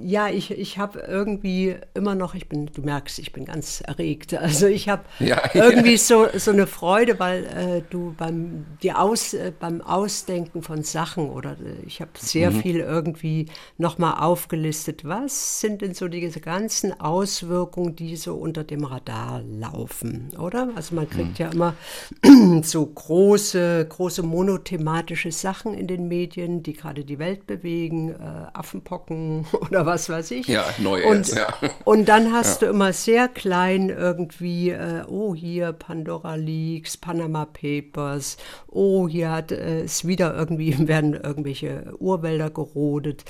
ja, 0.02 0.28
ich, 0.28 0.50
ich 0.50 0.78
habe 0.78 1.00
irgendwie 1.00 1.76
immer 1.92 2.14
noch, 2.14 2.34
ich 2.34 2.48
bin, 2.48 2.66
du 2.72 2.80
merkst, 2.80 3.18
ich 3.18 3.32
bin 3.32 3.44
ganz 3.44 3.82
erregt. 3.82 4.32
Also 4.32 4.66
ich 4.66 4.88
habe 4.88 5.04
ja, 5.18 5.42
irgendwie 5.52 5.92
ja. 5.92 5.98
So, 5.98 6.26
so 6.34 6.52
eine 6.52 6.66
Freude, 6.66 7.18
weil 7.18 7.44
äh, 7.44 7.82
du 7.90 8.14
beim, 8.16 8.64
die 8.82 8.92
Aus, 8.92 9.34
äh, 9.34 9.52
beim 9.58 9.82
Ausdenken 9.82 10.62
von 10.62 10.82
Sachen 10.84 11.28
oder 11.28 11.52
äh, 11.52 11.84
ich 11.86 12.00
habe 12.00 12.12
sehr 12.16 12.50
mhm. 12.50 12.60
viel 12.60 12.80
irgendwie 12.80 13.46
nochmal 13.76 14.14
aufgelistet, 14.20 15.04
was 15.04 15.60
sind 15.60 15.82
denn 15.82 15.92
so 15.92 16.08
diese 16.08 16.40
ganzen 16.40 16.98
Auswirkungen, 16.98 17.94
die 17.94 18.16
so 18.16 18.36
unter 18.36 18.64
dem 18.64 18.84
Radar 18.84 19.42
laufen, 19.42 20.30
oder? 20.38 20.70
Also 20.76 20.94
man 20.94 21.10
kriegt 21.10 21.38
mhm. 21.38 21.44
ja 21.44 21.50
immer 21.50 21.74
so 22.62 22.86
große, 22.86 23.86
große 23.86 24.22
monothematische 24.22 25.30
Sachen 25.30 25.74
in 25.74 25.86
den 25.86 26.08
Medien, 26.08 26.62
die 26.62 26.72
gerade 26.72 27.04
die 27.04 27.18
Welt 27.18 27.46
bewegen, 27.46 28.12
äh, 28.12 28.46
Affenpocken, 28.54 29.25
oder 29.60 29.86
was 29.86 30.08
weiß 30.08 30.30
ich. 30.32 30.48
Ja, 30.48 30.64
neu. 30.78 31.06
Und, 31.08 31.28
ja. 31.28 31.48
und 31.84 32.08
dann 32.08 32.32
hast 32.32 32.62
ja. 32.62 32.68
du 32.68 32.72
immer 32.72 32.92
sehr 32.92 33.28
klein 33.28 33.88
irgendwie, 33.88 34.70
äh, 34.70 35.04
oh 35.06 35.34
hier 35.34 35.72
Pandora 35.72 36.34
Leaks, 36.34 36.96
Panama 36.96 37.46
Papers, 37.46 38.36
oh 38.68 39.08
hier 39.08 39.30
hat 39.30 39.52
äh, 39.52 39.82
es 39.82 40.06
wieder 40.06 40.34
irgendwie, 40.34 40.76
werden 40.88 41.14
irgendwelche 41.14 41.94
Urwälder 41.98 42.50
gerodet. 42.50 43.24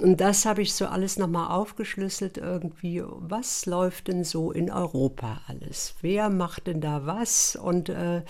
Und 0.00 0.20
das 0.20 0.46
habe 0.46 0.62
ich 0.62 0.74
so 0.74 0.86
alles 0.86 1.18
nochmal 1.18 1.50
aufgeschlüsselt 1.50 2.38
irgendwie. 2.38 3.02
Was 3.04 3.66
läuft 3.66 4.08
denn 4.08 4.22
so 4.22 4.52
in 4.52 4.70
Europa 4.70 5.40
alles? 5.48 5.94
Wer 6.02 6.30
macht 6.30 6.68
denn 6.68 6.80
da 6.80 7.04
was? 7.04 7.56
Und 7.56 7.88
äh, 7.88 8.22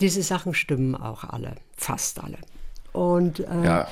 diese 0.00 0.22
Sachen 0.22 0.54
stimmen 0.54 0.94
auch 0.94 1.24
alle, 1.24 1.56
fast 1.76 2.22
alle. 2.22 2.38
Und 2.92 3.40
äh, 3.40 3.64
ja. 3.64 3.88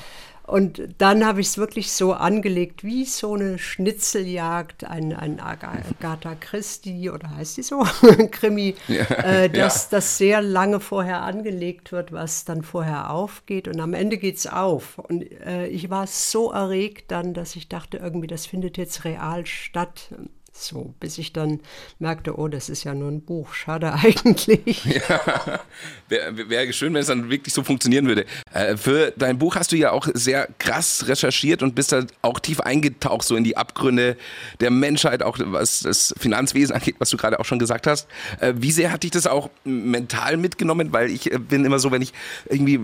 Und 0.49 0.81
dann 0.97 1.23
habe 1.25 1.41
ich 1.41 1.47
es 1.47 1.57
wirklich 1.59 1.91
so 1.91 2.13
angelegt, 2.13 2.83
wie 2.83 3.05
so 3.05 3.35
eine 3.35 3.59
Schnitzeljagd, 3.59 4.83
ein, 4.83 5.13
ein 5.13 5.39
Agatha 5.39 6.33
Christie 6.39 7.11
oder 7.11 7.35
heißt 7.35 7.57
die 7.57 7.61
so, 7.61 7.85
Krimi, 8.31 8.75
ja, 8.87 9.03
äh, 9.03 9.49
dass 9.51 9.83
ja. 9.83 9.97
das 9.97 10.17
sehr 10.17 10.41
lange 10.41 10.79
vorher 10.79 11.21
angelegt 11.21 11.91
wird, 11.91 12.11
was 12.11 12.45
dann 12.45 12.63
vorher 12.63 13.11
aufgeht. 13.11 13.67
Und 13.67 13.79
am 13.79 13.93
Ende 13.93 14.17
geht 14.17 14.37
es 14.37 14.47
auf. 14.47 14.97
Und 14.97 15.31
äh, 15.41 15.67
ich 15.67 15.91
war 15.91 16.07
so 16.07 16.51
erregt 16.51 17.11
dann, 17.11 17.35
dass 17.35 17.55
ich 17.55 17.69
dachte, 17.69 17.97
irgendwie, 17.97 18.27
das 18.27 18.47
findet 18.47 18.77
jetzt 18.77 19.05
real 19.05 19.45
statt. 19.45 20.09
So, 20.59 20.93
bis 20.99 21.17
ich 21.17 21.31
dann 21.31 21.61
merkte, 21.99 22.37
oh, 22.37 22.49
das 22.49 22.69
ist 22.69 22.83
ja 22.83 22.93
nur 22.93 23.09
ein 23.09 23.21
Buch. 23.21 23.53
Schade 23.53 23.93
eigentlich. 24.03 24.83
Ja, 24.83 25.61
wäre 26.09 26.49
wär 26.49 26.73
schön, 26.73 26.93
wenn 26.93 27.01
es 27.01 27.07
dann 27.07 27.29
wirklich 27.29 27.53
so 27.53 27.63
funktionieren 27.63 28.07
würde. 28.07 28.25
Äh, 28.53 28.75
für 28.75 29.13
dein 29.15 29.39
Buch 29.39 29.55
hast 29.55 29.71
du 29.71 29.77
ja 29.77 29.91
auch 29.91 30.07
sehr 30.13 30.49
krass 30.59 31.07
recherchiert 31.07 31.63
und 31.63 31.75
bist 31.75 31.93
da 31.93 32.05
auch 32.21 32.39
tief 32.39 32.59
eingetaucht, 32.59 33.23
so 33.23 33.37
in 33.37 33.45
die 33.45 33.55
Abgründe 33.55 34.17
der 34.59 34.69
Menschheit, 34.69 35.23
auch 35.23 35.37
was 35.39 35.79
das 35.79 36.13
Finanzwesen 36.19 36.75
angeht, 36.75 36.95
was 36.99 37.09
du 37.09 37.15
gerade 37.15 37.39
auch 37.39 37.45
schon 37.45 37.59
gesagt 37.59 37.87
hast. 37.87 38.07
Äh, 38.41 38.53
wie 38.57 38.71
sehr 38.71 38.91
hat 38.91 39.03
dich 39.03 39.11
das 39.11 39.27
auch 39.27 39.49
mental 39.63 40.35
mitgenommen? 40.35 40.91
Weil 40.91 41.09
ich 41.09 41.31
äh, 41.31 41.37
bin 41.37 41.63
immer 41.63 41.79
so, 41.79 41.91
wenn 41.91 42.01
ich 42.01 42.11
irgendwie 42.49 42.79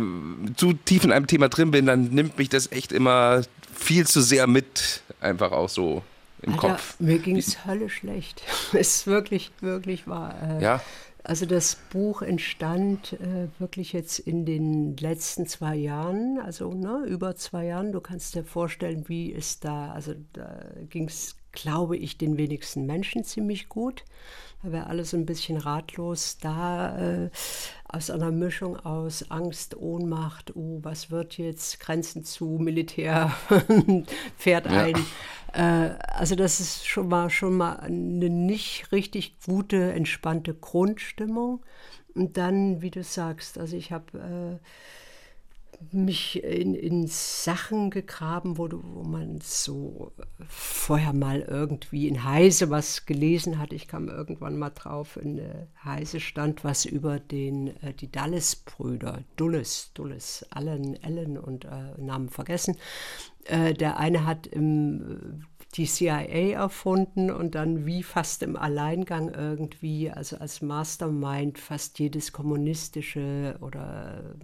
zu 0.55 0.73
tief 0.73 1.03
in 1.03 1.11
einem 1.11 1.27
Thema 1.27 1.49
drin 1.49 1.71
bin, 1.71 1.85
dann 1.85 2.05
nimmt 2.05 2.37
mich 2.37 2.47
das 2.47 2.71
echt 2.71 2.93
immer 2.93 3.41
viel 3.77 4.07
zu 4.07 4.21
sehr 4.21 4.47
mit, 4.47 5.01
einfach 5.19 5.51
auch 5.51 5.67
so 5.67 6.01
im 6.41 6.53
Alter, 6.53 6.69
Kopf. 6.69 6.99
Mir 6.99 7.19
ging 7.19 7.37
es 7.37 7.65
Hölle 7.65 7.89
schlecht. 7.89 8.41
es 8.73 9.07
wirklich, 9.07 9.51
wirklich 9.61 10.07
war. 10.07 10.41
Äh, 10.41 10.61
ja. 10.61 10.81
Also 11.23 11.47
das 11.47 11.77
Buch 11.89 12.21
entstand 12.21 13.13
äh, 13.13 13.47
wirklich 13.57 13.93
jetzt 13.93 14.19
in 14.19 14.45
den 14.45 14.95
letzten 14.97 15.47
zwei 15.47 15.75
Jahren, 15.75 16.39
also 16.39 16.71
ne, 16.71 17.03
über 17.07 17.35
zwei 17.35 17.65
Jahren. 17.65 17.91
Du 17.91 17.99
kannst 17.99 18.35
dir 18.35 18.43
vorstellen, 18.43 19.09
wie 19.09 19.33
es 19.33 19.59
da, 19.59 19.91
also 19.91 20.13
da 20.33 20.59
ging 20.89 21.07
es, 21.07 21.35
glaube 21.55 21.97
ich, 21.97 22.17
den 22.17 22.37
wenigsten 22.37 22.85
Menschen 22.85 23.23
ziemlich 23.23 23.69
gut. 23.69 24.03
Da 24.63 24.71
wäre 24.71 24.87
alles 24.87 25.13
ein 25.13 25.25
bisschen 25.25 25.57
ratlos 25.57 26.37
da, 26.39 26.97
äh, 26.97 27.29
aus 27.87 28.09
einer 28.09 28.31
Mischung 28.31 28.77
aus 28.77 29.29
Angst, 29.29 29.77
Ohnmacht, 29.77 30.55
oh, 30.55 30.79
was 30.81 31.11
wird 31.11 31.37
jetzt, 31.37 31.79
Grenzen 31.79 32.23
zu, 32.23 32.57
Militär 32.59 33.35
fährt 34.37 34.67
ein. 34.67 34.95
Ja. 35.53 35.87
Äh, 35.87 35.97
also 35.99 36.35
das 36.35 36.59
ist 36.59 36.87
schon 36.87 37.07
mal, 37.07 37.29
schon 37.29 37.55
mal 37.55 37.77
eine 37.77 38.29
nicht 38.29 38.91
richtig 38.91 39.39
gute, 39.45 39.93
entspannte 39.93 40.53
Grundstimmung. 40.53 41.63
Und 42.13 42.37
dann, 42.37 42.81
wie 42.81 42.91
du 42.91 43.03
sagst, 43.03 43.57
also 43.57 43.75
ich 43.75 43.91
habe 43.91 44.59
äh, 44.61 44.65
mich 45.91 46.43
in, 46.43 46.73
in 46.73 47.07
Sachen 47.07 47.89
gegraben, 47.89 48.57
wo, 48.57 48.69
wo 48.71 49.03
man 49.03 49.39
so 49.41 50.11
vorher 50.47 51.13
mal 51.13 51.41
irgendwie 51.41 52.07
in 52.07 52.23
Heise 52.23 52.69
was 52.69 53.05
gelesen 53.05 53.59
hat. 53.59 53.73
Ich 53.73 53.87
kam 53.87 54.09
irgendwann 54.09 54.57
mal 54.57 54.71
drauf, 54.71 55.17
in 55.17 55.39
äh, 55.39 55.67
Heise 55.83 56.19
stand 56.19 56.63
was 56.63 56.85
über 56.85 57.19
den, 57.19 57.75
äh, 57.81 57.93
die 57.93 58.11
Dulles-Brüder, 58.11 59.19
Dulles, 59.35 59.91
Dulles, 59.93 60.45
Allen, 60.49 61.01
Ellen 61.03 61.37
und 61.37 61.65
äh, 61.65 61.99
Namen 62.01 62.29
vergessen. 62.29 62.77
Äh, 63.45 63.73
der 63.73 63.97
eine 63.97 64.25
hat 64.25 64.47
im, 64.47 65.45
die 65.77 65.85
CIA 65.85 66.53
erfunden 66.53 67.29
und 67.29 67.55
dann 67.55 67.85
wie 67.85 68.03
fast 68.03 68.43
im 68.43 68.55
Alleingang 68.55 69.33
irgendwie, 69.33 70.09
also 70.09 70.37
als 70.37 70.61
Mastermind 70.61 71.59
fast 71.59 71.99
jedes 71.99 72.31
kommunistische 72.31 73.57
oder 73.61 74.35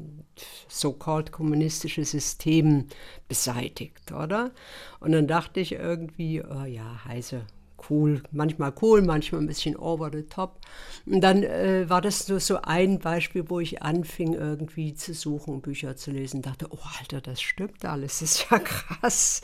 so-called 0.67 1.31
kommunistische 1.31 2.03
System 2.03 2.87
beseitigt, 3.27 4.11
oder? 4.11 4.51
Und 4.99 5.13
dann 5.13 5.27
dachte 5.27 5.61
ich 5.61 5.73
irgendwie, 5.73 6.43
oh 6.43 6.65
ja, 6.65 7.05
heiße 7.05 7.41
cool, 7.89 8.21
manchmal 8.31 8.73
cool, 8.81 9.01
manchmal 9.01 9.41
ein 9.41 9.47
bisschen 9.47 9.75
over 9.75 10.09
the 10.11 10.23
top. 10.23 10.59
Und 11.05 11.21
dann 11.21 11.43
äh, 11.43 11.89
war 11.89 12.01
das 12.01 12.27
nur 12.27 12.39
so 12.39 12.61
ein 12.61 12.99
Beispiel, 12.99 13.49
wo 13.49 13.59
ich 13.59 13.81
anfing 13.81 14.33
irgendwie 14.33 14.93
zu 14.93 15.13
suchen, 15.13 15.61
Bücher 15.61 15.95
zu 15.95 16.11
lesen, 16.11 16.41
dachte, 16.41 16.67
oh 16.69 16.79
Alter, 16.99 17.21
das 17.21 17.41
stimmt 17.41 17.83
alles, 17.85 18.19
das 18.19 18.31
ist 18.33 18.47
ja 18.49 18.59
krass. 18.59 19.41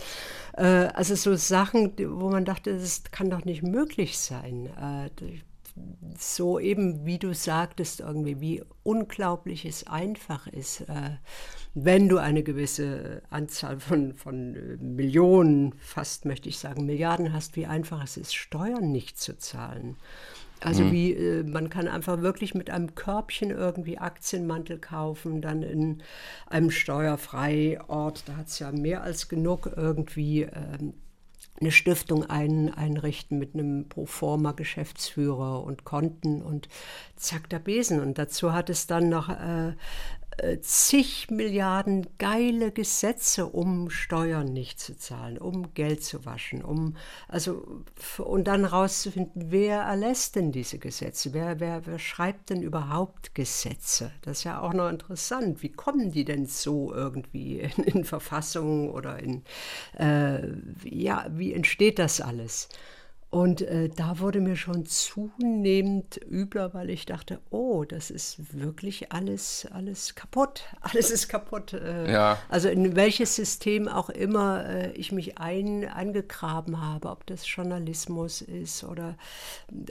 Äh, 0.54 0.90
also 0.94 1.16
so 1.16 1.36
Sachen, 1.36 1.94
wo 1.98 2.30
man 2.30 2.46
dachte, 2.46 2.78
das 2.78 3.04
kann 3.12 3.30
doch 3.30 3.46
nicht 3.46 3.64
möglich 3.64 4.18
sein. 4.18 4.68
Äh, 4.78 5.10
so 6.18 6.60
eben, 6.60 7.06
wie 7.06 7.20
du 7.20 7.34
sagtest, 7.34 8.00
irgendwie, 8.00 8.42
wie 8.42 8.64
unglaublich 8.84 9.66
es 9.66 9.86
einfach 9.88 10.48
ist, 10.48 10.82
äh, 10.82 11.18
wenn 11.74 12.10
du 12.10 12.18
eine 12.18 12.44
gewisse 12.44 13.22
Anzahl 13.30 13.80
von, 13.80 14.14
von 14.14 14.56
äh, 14.56 14.78
Millionen, 14.78 15.74
fast 15.80 16.26
möchte 16.26 16.50
ich 16.50 16.58
sagen, 16.58 16.86
Milliarden 16.86 17.34
hast, 17.34 17.56
wie 17.56 17.68
einfach 17.68 18.04
es 18.04 18.18
ist, 18.18 18.36
Steuern 18.36 18.92
nicht 18.92 19.20
zu 19.20 19.38
zahlen. 19.38 19.98
Also 20.60 20.86
mhm. 20.86 20.92
wie 20.92 21.14
äh, 21.14 21.44
man 21.44 21.70
kann 21.70 21.88
einfach 21.88 22.22
wirklich 22.22 22.56
mit 22.56 22.70
einem 22.70 22.96
Körbchen 22.96 23.52
irgendwie 23.52 24.00
Aktienmantel 24.00 24.80
kaufen, 24.80 25.42
dann 25.42 25.62
in 25.62 26.02
einem 26.48 26.72
Steuerfreiort, 26.72 28.24
da 28.28 28.38
hat 28.38 28.48
es 28.48 28.60
ja 28.60 28.72
mehr 28.72 29.04
als 29.04 29.30
genug 29.30 29.72
irgendwie 29.76 30.44
ähm, 30.44 30.94
eine 31.60 31.72
Stiftung 31.72 32.30
ein, 32.30 32.74
einrichten 32.74 33.40
mit 33.40 33.54
einem 33.54 33.90
Proforma 33.90 34.52
Geschäftsführer 34.52 35.64
und 35.64 35.84
Konten 35.84 36.42
und 36.42 36.70
zack 37.16 37.50
der 37.50 37.60
Besen. 37.60 38.00
Und 38.00 38.18
dazu 38.18 38.54
hat 38.54 38.70
es 38.70 38.88
dann 38.88 39.10
noch 39.10 39.30
äh, 39.30 39.74
zig 40.62 41.30
Milliarden 41.32 42.06
geile 42.18 42.72
Gesetze, 42.72 43.48
um 43.48 43.90
Steuern 43.90 44.54
nicht 44.54 44.80
zu 44.80 44.98
zahlen, 44.98 45.38
um 45.38 45.74
Geld 45.74 46.04
zu 46.04 46.26
waschen, 46.26 46.64
um 46.64 46.96
also 47.28 47.84
und 48.20 48.48
dann 48.48 48.66
rauszufinden, 48.66 49.52
wer 49.52 49.82
erlässt 49.82 50.36
denn 50.36 50.52
diese 50.52 50.78
Gesetze? 50.78 51.34
Wer, 51.34 51.60
wer, 51.60 51.86
wer 51.86 52.00
schreibt 52.00 52.50
denn 52.50 52.62
überhaupt 52.62 53.34
Gesetze? 53.36 54.12
Das 54.22 54.40
ist 54.40 54.44
ja 54.44 54.62
auch 54.62 54.74
noch 54.74 54.90
interessant. 54.90 55.64
Wie 55.64 55.72
kommen 55.72 56.12
die 56.12 56.26
denn 56.26 56.46
so 56.46 56.94
irgendwie 56.94 57.60
in, 57.60 57.84
in 57.84 58.06
Verfassungen 58.06 58.90
oder 58.90 59.20
in 59.20 59.44
äh, 59.98 60.48
ja, 60.84 61.26
wie 61.32 61.54
entsteht 61.54 62.00
das 62.00 62.22
alles? 62.22 62.70
Und 63.30 63.62
äh, 63.62 63.90
da 63.90 64.20
wurde 64.20 64.40
mir 64.40 64.56
schon 64.56 64.86
zunehmend 64.86 66.18
übler, 66.30 66.74
weil 66.74 66.90
ich 66.90 67.06
dachte, 67.06 67.40
oh, 67.50 67.84
das 67.84 68.10
ist 68.10 68.58
wirklich 68.58 69.12
alles, 69.12 69.68
alles 69.72 70.16
kaputt. 70.16 70.64
Alles 70.82 71.12
ist 71.12 71.28
kaputt. 71.28 71.74
Äh, 71.74 72.10
ja. 72.12 72.38
Also 72.48 72.70
in 72.70 72.96
welches 72.96 73.36
System 73.36 73.90
auch 73.90 74.10
immer 74.10 74.66
äh, 74.66 74.92
ich 74.94 75.12
mich 75.12 75.38
ein, 75.38 75.86
eingegraben 75.86 76.82
habe, 76.82 77.10
ob 77.10 77.26
das 77.26 77.44
Journalismus 77.54 78.42
ist 78.42 78.86
oder 78.86 79.18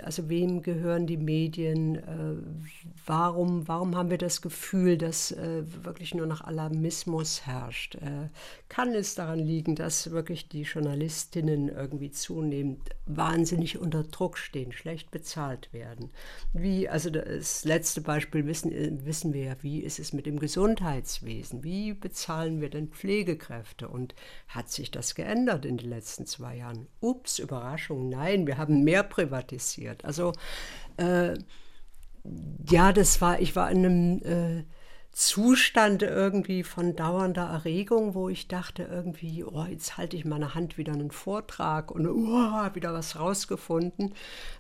also 0.03 0.31
wem 0.31 0.63
gehören 0.63 1.07
die 1.07 1.19
Medien, 1.19 1.97
äh, 1.97 2.03
warum, 3.05 3.69
warum 3.69 3.97
haben 3.97 4.11
wir 4.11 4.19
das 4.19 4.41
Gefühl, 4.41 4.97
dass 4.97 5.33
äh, 5.33 5.63
wirklich 5.85 6.15
nur 6.15 6.27
noch 6.27 6.41
Alarmismus 6.41 7.43
herrscht? 7.45 7.97
Äh, 7.97 8.31
kann 8.69 8.95
es 8.95 9.15
daran 9.15 9.41
liegen, 9.41 9.75
dass 9.75 10.11
wirklich 10.11 10.49
die 10.49 10.63
Journalistinnen 10.63 11.69
irgendwie 11.69 12.11
zunehmend 12.11 12.81
wahnsinnig 13.27 13.79
unter 13.79 14.05
Druck 14.05 14.39
stehen, 14.39 14.73
schlecht 14.73 15.11
bezahlt 15.11 15.73
werden. 15.73 16.11
Wie, 16.53 16.89
also 16.89 17.11
das 17.11 17.65
letzte 17.65 18.01
Beispiel 18.01 18.47
wissen, 18.47 18.71
äh, 18.71 19.05
wissen 19.05 19.33
wir 19.33 19.45
ja, 19.45 19.57
wie 19.63 19.81
ist 19.81 19.99
es 19.99 20.13
mit 20.13 20.27
dem 20.27 20.39
Gesundheitswesen? 20.39 21.65
Wie 21.65 21.93
bezahlen 21.93 22.61
wir 22.61 22.71
denn 22.71 22.89
Pflegekräfte? 22.89 23.89
Und 23.89 24.15
hat 24.49 24.71
sich 24.71 24.91
das 24.91 25.15
geändert 25.15 25.65
in 25.65 25.77
den 25.77 25.89
letzten 25.89 26.27
zwei 26.27 26.57
Jahren? 26.57 26.87
Ups, 27.01 27.39
Überraschung, 27.39 28.09
nein, 28.09 28.47
wir 28.47 28.59
haben 28.59 28.85
mehr 28.85 29.03
privatisiert. 29.03 30.05
Also 30.05 30.33
äh, 30.97 31.35
ja, 32.71 32.93
das 32.93 33.21
war, 33.21 33.41
ich 33.41 33.57
war 33.57 33.71
in 33.71 33.85
einem 33.85 34.23
äh, 34.23 34.65
Zustand 35.17 36.03
irgendwie 36.03 36.63
von 36.63 36.95
dauernder 36.95 37.45
Erregung, 37.47 38.15
wo 38.15 38.29
ich 38.29 38.49
dachte 38.49 38.83
irgendwie, 38.83 39.45
oh, 39.45 39.65
jetzt 39.65 39.97
halte 39.97 40.15
ich 40.15 40.27
meine 40.27 40.55
Hand 40.55 40.77
wieder 40.77 40.93
einen 40.93 41.11
Vortrag 41.11 41.91
und 41.91 42.07
oh, 42.07 42.75
wieder 42.75 42.93
was 42.93 43.19
rausgefunden. 43.19 44.13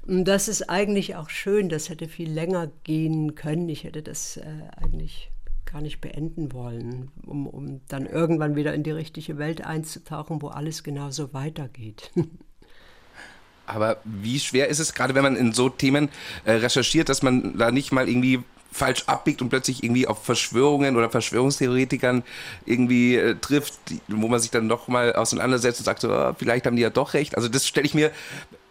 Und 0.06 0.24
das 0.24 0.48
ist 0.48 0.70
eigentlich 0.70 1.14
auch 1.14 1.28
schön, 1.28 1.68
das 1.68 1.90
hätte 1.90 2.08
viel 2.08 2.30
länger 2.30 2.70
gehen 2.84 3.34
können. 3.34 3.68
Ich 3.68 3.84
hätte 3.84 4.02
das 4.02 4.38
äh, 4.38 4.44
eigentlich 4.76 5.30
gar 5.66 5.82
nicht 5.82 6.00
beenden 6.00 6.50
wollen, 6.54 7.10
um, 7.26 7.46
um 7.46 7.82
dann 7.88 8.06
irgendwann 8.06 8.56
wieder 8.56 8.72
in 8.72 8.82
die 8.82 8.92
richtige 8.92 9.36
Welt 9.36 9.60
einzutauchen, 9.60 10.40
wo 10.40 10.48
alles 10.48 10.82
genauso 10.82 11.34
weitergeht. 11.34 12.12
Aber 13.66 13.98
wie 14.04 14.40
schwer 14.40 14.68
ist 14.68 14.78
es, 14.78 14.94
gerade 14.94 15.14
wenn 15.14 15.22
man 15.22 15.36
in 15.36 15.52
so 15.52 15.68
Themen 15.68 16.08
äh, 16.46 16.52
recherchiert, 16.52 17.10
dass 17.10 17.22
man 17.22 17.58
da 17.58 17.70
nicht 17.70 17.92
mal 17.92 18.08
irgendwie 18.08 18.42
falsch 18.76 19.04
abbiegt 19.06 19.42
und 19.42 19.48
plötzlich 19.48 19.82
irgendwie 19.82 20.06
auf 20.06 20.24
Verschwörungen 20.24 20.96
oder 20.96 21.10
Verschwörungstheoretikern 21.10 22.22
irgendwie 22.64 23.16
äh, 23.16 23.34
trifft, 23.36 23.74
die, 23.88 24.00
wo 24.08 24.28
man 24.28 24.38
sich 24.38 24.50
dann 24.50 24.66
noch 24.66 24.88
mal 24.88 25.14
auseinandersetzt 25.14 25.80
und 25.80 25.84
sagt, 25.84 26.00
so, 26.00 26.12
oh, 26.12 26.32
vielleicht 26.38 26.66
haben 26.66 26.76
die 26.76 26.82
ja 26.82 26.90
doch 26.90 27.14
recht. 27.14 27.36
Also 27.36 27.48
das 27.48 27.66
stelle 27.66 27.86
ich 27.86 27.94
mir, 27.94 28.10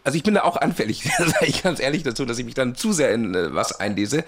also 0.03 0.15
ich 0.15 0.23
bin 0.23 0.35
da 0.35 0.43
auch 0.43 0.57
anfällig, 0.57 1.03
sage 1.17 1.47
ich 1.47 1.63
ganz 1.63 1.79
ehrlich 1.79 2.03
dazu, 2.03 2.25
dass 2.25 2.37
ich 2.37 2.45
mich 2.45 2.53
dann 2.53 2.75
zu 2.75 2.93
sehr 2.93 3.11
in 3.13 3.33
äh, 3.33 3.53
was 3.53 3.79
einlese. 3.79 4.23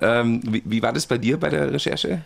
Ähm, 0.00 0.40
wie, 0.44 0.62
wie, 0.64 0.82
war 0.82 0.92
das 0.92 1.06
bei 1.06 1.18
dir 1.18 1.38
bei 1.38 1.50
der 1.50 1.72
Recherche? 1.72 2.22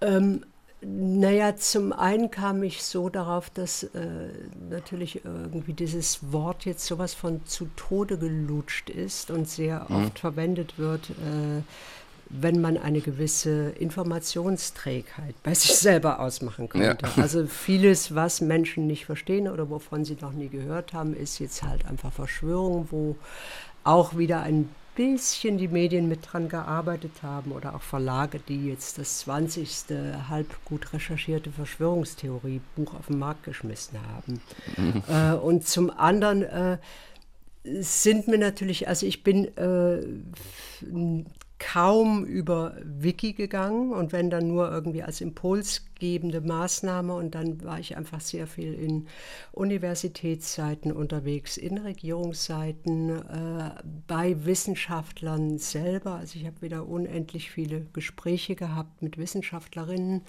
Ähm, 0.00 0.44
naja, 0.82 1.56
zum 1.56 1.92
einen 1.92 2.30
kam 2.30 2.62
ich 2.62 2.84
so 2.84 3.08
darauf, 3.08 3.50
dass 3.50 3.82
äh, 3.82 4.28
natürlich 4.70 5.24
irgendwie 5.24 5.72
dieses 5.72 6.32
Wort 6.32 6.64
jetzt 6.64 6.84
sowas 6.84 7.14
von 7.14 7.44
zu 7.46 7.68
Tode 7.76 8.18
gelutscht 8.18 8.90
ist 8.90 9.30
und 9.30 9.48
sehr 9.48 9.86
mhm. 9.88 9.96
oft 9.96 10.18
verwendet 10.18 10.78
wird. 10.78 11.10
Äh, 11.10 11.62
wenn 12.28 12.60
man 12.60 12.76
eine 12.76 13.00
gewisse 13.00 13.70
Informationsträgheit 13.70 15.34
bei 15.42 15.54
sich 15.54 15.74
selber 15.74 16.20
ausmachen 16.20 16.68
könnte. 16.68 17.06
Ja. 17.06 17.22
Also 17.22 17.46
vieles, 17.46 18.14
was 18.14 18.40
Menschen 18.40 18.86
nicht 18.86 19.06
verstehen 19.06 19.48
oder 19.48 19.70
wovon 19.70 20.04
sie 20.04 20.16
noch 20.20 20.32
nie 20.32 20.48
gehört 20.48 20.92
haben, 20.92 21.14
ist 21.14 21.38
jetzt 21.38 21.62
halt 21.62 21.86
einfach 21.86 22.12
Verschwörung, 22.12 22.88
wo 22.90 23.16
auch 23.84 24.16
wieder 24.18 24.40
ein 24.42 24.68
bisschen 24.96 25.58
die 25.58 25.68
Medien 25.68 26.08
mit 26.08 26.32
dran 26.32 26.48
gearbeitet 26.48 27.22
haben 27.22 27.52
oder 27.52 27.74
auch 27.74 27.82
Verlage, 27.82 28.40
die 28.40 28.68
jetzt 28.68 28.98
das 28.98 29.18
20. 29.18 29.68
halb 30.28 30.46
gut 30.64 30.92
recherchierte 30.92 31.50
Verschwörungstheorie-Buch 31.52 32.94
auf 32.94 33.06
den 33.06 33.18
Markt 33.18 33.44
geschmissen 33.44 33.98
haben. 34.14 34.40
Mhm. 34.76 35.02
Äh, 35.08 35.34
und 35.34 35.68
zum 35.68 35.90
anderen 35.90 36.42
äh, 36.42 36.78
sind 37.80 38.26
mir 38.26 38.38
natürlich, 38.38 38.88
also 38.88 39.06
ich 39.06 39.22
bin 39.22 39.56
äh, 39.56 40.00
kaum 41.58 42.26
über 42.26 42.76
Wiki 42.82 43.32
gegangen 43.32 43.92
und 43.92 44.12
wenn 44.12 44.28
dann 44.28 44.46
nur 44.48 44.70
irgendwie 44.70 45.02
als 45.02 45.22
impulsgebende 45.22 46.42
Maßnahme 46.42 47.14
und 47.14 47.34
dann 47.34 47.64
war 47.64 47.78
ich 47.78 47.96
einfach 47.96 48.20
sehr 48.20 48.46
viel 48.46 48.74
in 48.74 49.06
Universitätsseiten 49.52 50.92
unterwegs, 50.92 51.56
in 51.56 51.78
Regierungsseiten, 51.78 53.10
äh, 53.10 53.70
bei 54.06 54.44
Wissenschaftlern 54.44 55.56
selber. 55.56 56.16
Also 56.16 56.38
ich 56.38 56.44
habe 56.44 56.60
wieder 56.60 56.86
unendlich 56.86 57.50
viele 57.50 57.86
Gespräche 57.94 58.54
gehabt 58.54 59.00
mit 59.00 59.16
Wissenschaftlerinnen 59.16 60.22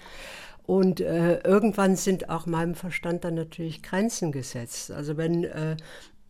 und 0.64 1.00
äh, 1.00 1.40
irgendwann 1.40 1.96
sind 1.96 2.30
auch 2.30 2.46
meinem 2.46 2.74
Verstand 2.74 3.24
dann 3.24 3.34
natürlich 3.34 3.82
Grenzen 3.82 4.32
gesetzt. 4.32 4.90
Also 4.90 5.16
wenn 5.18 5.44
äh, 5.44 5.76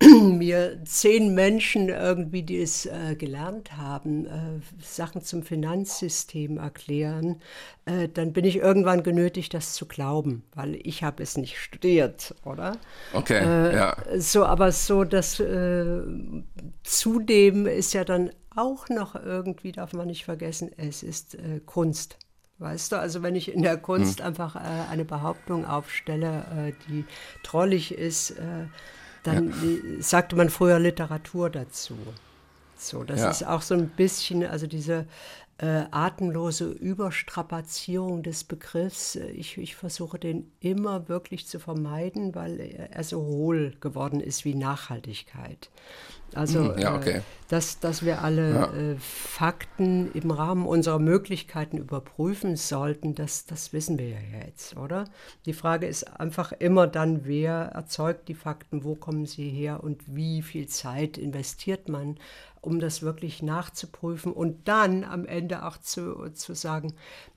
mir 0.38 0.80
zehn 0.84 1.34
Menschen 1.34 1.88
irgendwie, 1.88 2.44
die 2.44 2.62
es 2.62 2.86
äh, 2.86 3.16
gelernt 3.16 3.76
haben, 3.76 4.26
äh, 4.26 4.60
Sachen 4.80 5.22
zum 5.22 5.42
Finanzsystem 5.42 6.58
erklären, 6.58 7.42
äh, 7.84 8.08
dann 8.08 8.32
bin 8.32 8.44
ich 8.44 8.56
irgendwann 8.56 9.02
genötigt, 9.02 9.54
das 9.54 9.74
zu 9.74 9.86
glauben, 9.86 10.44
weil 10.54 10.78
ich 10.84 11.02
habe 11.02 11.22
es 11.22 11.36
nicht 11.36 11.58
studiert, 11.58 12.34
oder? 12.44 12.76
Okay, 13.12 13.38
äh, 13.38 13.74
ja. 13.74 13.96
So, 14.18 14.44
aber 14.44 14.70
so, 14.70 15.02
dass 15.02 15.40
äh, 15.40 16.02
zudem 16.84 17.66
ist 17.66 17.92
ja 17.92 18.04
dann 18.04 18.30
auch 18.54 18.88
noch 18.88 19.16
irgendwie, 19.16 19.72
darf 19.72 19.94
man 19.94 20.06
nicht 20.06 20.24
vergessen, 20.24 20.70
es 20.76 21.02
ist 21.02 21.34
äh, 21.34 21.60
Kunst. 21.66 22.18
Weißt 22.58 22.92
du, 22.92 22.96
also 22.96 23.22
wenn 23.22 23.36
ich 23.36 23.52
in 23.52 23.62
der 23.62 23.76
Kunst 23.76 24.18
hm. 24.18 24.26
einfach 24.26 24.56
eine 24.56 25.04
Behauptung 25.04 25.64
aufstelle, 25.64 26.74
die 26.88 27.04
trollig 27.44 27.94
ist, 27.94 28.34
dann 29.22 29.48
ja. 29.48 30.02
sagte 30.02 30.36
man 30.36 30.50
früher 30.50 30.78
Literatur 30.78 31.50
dazu. 31.50 31.96
So, 32.76 33.02
das 33.04 33.20
ja. 33.20 33.30
ist 33.30 33.46
auch 33.46 33.62
so 33.62 33.74
ein 33.74 33.88
bisschen, 33.88 34.44
also 34.44 34.66
diese 34.66 35.06
äh, 35.58 35.84
atemlose 35.90 36.70
Überstrapazierung 36.70 38.22
des 38.22 38.44
Begriffs. 38.44 39.16
Ich, 39.16 39.58
ich, 39.58 39.74
versuche 39.74 40.18
den 40.18 40.52
immer 40.60 41.08
wirklich 41.08 41.46
zu 41.46 41.58
vermeiden, 41.58 42.34
weil 42.34 42.60
er 42.60 43.02
so 43.02 43.20
hohl 43.20 43.74
geworden 43.80 44.20
ist 44.20 44.44
wie 44.44 44.54
Nachhaltigkeit. 44.54 45.68
Also, 46.34 46.60
mhm, 46.60 46.78
ja, 46.78 46.94
okay. 46.94 47.18
äh, 47.18 47.20
dass, 47.48 47.80
dass 47.80 48.04
wir 48.04 48.22
alle 48.22 48.54
ja. 48.54 48.72
äh, 48.72 48.96
Fakten 48.98 50.12
im 50.12 50.30
Rahmen 50.30 50.66
unserer 50.66 50.98
Möglichkeiten 50.98 51.78
überprüfen 51.78 52.56
sollten, 52.56 53.14
das, 53.14 53.46
das 53.46 53.72
wissen 53.72 53.98
wir 53.98 54.08
ja 54.08 54.20
jetzt, 54.44 54.76
oder? 54.76 55.04
Die 55.46 55.54
Frage 55.54 55.86
ist 55.86 56.04
einfach 56.20 56.52
immer 56.52 56.86
dann, 56.86 57.24
wer 57.24 57.54
erzeugt 57.74 58.28
die 58.28 58.34
Fakten, 58.34 58.84
wo 58.84 58.94
kommen 58.94 59.24
sie 59.24 59.48
her 59.48 59.82
und 59.82 60.02
wie 60.14 60.42
viel 60.42 60.68
Zeit 60.68 61.16
investiert 61.16 61.88
man 61.88 62.18
um 62.68 62.80
das 62.80 63.00
wirklich 63.00 63.42
nachzuprüfen 63.42 64.30
und 64.30 64.68
dann 64.68 65.02
am 65.02 65.24
Ende 65.24 65.64
auch 65.64 65.78
zu, 65.78 66.28
zu 66.34 66.54
sagen, 66.54 66.92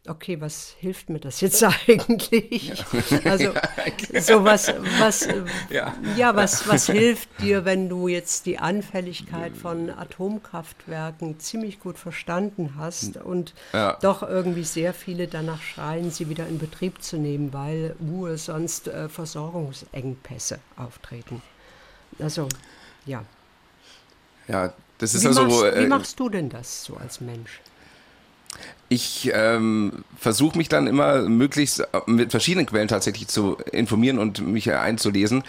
okay, 0.06 0.42
was 0.42 0.76
hilft 0.78 1.10
mir 1.10 1.20
das 1.20 1.40
jetzt 1.40 1.64
eigentlich? 1.88 2.74
Ja. 3.10 3.20
Also 3.24 3.54
so 4.20 4.44
was, 4.44 4.74
was, 5.00 5.30
ja. 5.70 5.96
ja, 6.18 6.36
was, 6.36 6.68
was 6.68 6.88
hilft 6.88 7.30
dir, 7.42 7.64
wenn 7.64 7.88
du 7.88 8.10
jetzt 8.10 8.46
die 8.46 8.60
Anfälligkeit 8.60 9.56
von 9.56 9.90
Atomkraftwerken 9.90 11.40
ziemlich 11.40 11.80
gut 11.80 11.98
verstanden 11.98 12.74
hast 12.78 13.16
und 13.16 13.54
doch 14.02 14.24
irgendwie 14.24 14.66
sehr 14.66 14.94
viele 14.94 15.30
danach 15.30 15.62
schreien, 15.62 16.12
sie 16.12 16.28
wieder 16.28 16.46
in 16.46 16.60
Betrieb 16.60 17.02
zu 17.02 17.16
nehmen, 17.16 17.54
weil 17.54 17.96
uh, 18.02 18.36
sonst 18.36 18.90
äh, 18.90 19.08
Versorgungsengpässe 19.08 20.60
auftreten. 20.76 21.42
Also, 22.20 22.50
ja. 23.06 23.24
Ja, 24.48 24.74
das 25.02 25.16
ist 25.16 25.24
wie 25.24 25.28
also. 25.28 25.44
Machst, 25.44 25.64
wie 25.64 25.84
äh, 25.84 25.88
machst 25.88 26.20
du 26.20 26.30
denn 26.30 26.50
das 26.50 26.84
so 26.84 26.96
als 26.96 27.22
Mensch? 27.22 27.60
Ich 28.88 29.32
ähm, 29.34 30.04
versuche 30.18 30.58
mich 30.58 30.70
dann 30.70 30.86
immer 30.86 31.24
möglichst 31.24 31.80
äh, 31.80 31.86
mit 32.06 32.30
verschiedenen 32.30 32.68
Quellen 32.68 32.88
tatsächlich 32.88 33.28
zu 33.28 33.58
informieren 33.72 34.20
und 34.20 34.46
mich 34.46 34.72
einzulesen, 34.72 35.44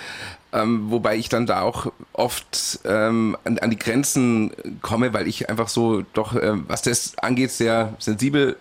ähm, 0.54 0.90
wobei 0.90 1.16
ich 1.16 1.28
dann 1.28 1.44
da 1.44 1.60
auch 1.60 1.92
oft 2.14 2.80
ähm, 2.84 3.36
an, 3.44 3.58
an, 3.58 3.70
die 3.70 3.78
Grenzen 3.78 4.52
komme, 4.80 5.12
weil 5.12 5.28
ich 5.28 5.50
einfach 5.50 5.68
so 5.68 6.02
doch, 6.14 6.34
äh, 6.34 6.52
was 6.66 6.80
das 6.82 7.18
angeht, 7.18 7.50
sehr 7.50 7.94
sensibel 7.98 8.56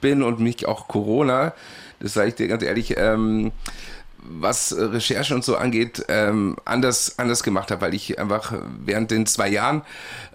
bin 0.00 0.22
und 0.22 0.38
mich 0.38 0.68
auch 0.68 0.86
Corona, 0.86 1.52
das 1.98 2.14
sage 2.14 2.28
ich 2.28 2.34
dir 2.36 2.46
ganz 2.46 2.62
ehrlich, 2.62 2.94
ähm, 2.96 3.50
was 4.22 4.74
Recherche 4.76 5.34
und 5.34 5.44
so 5.44 5.56
angeht, 5.56 6.04
ähm, 6.08 6.56
anders, 6.64 7.18
anders 7.18 7.42
gemacht 7.42 7.70
habe, 7.70 7.80
weil 7.82 7.94
ich 7.94 8.18
einfach 8.18 8.52
während 8.84 9.10
den 9.10 9.26
zwei 9.26 9.48
Jahren 9.48 9.82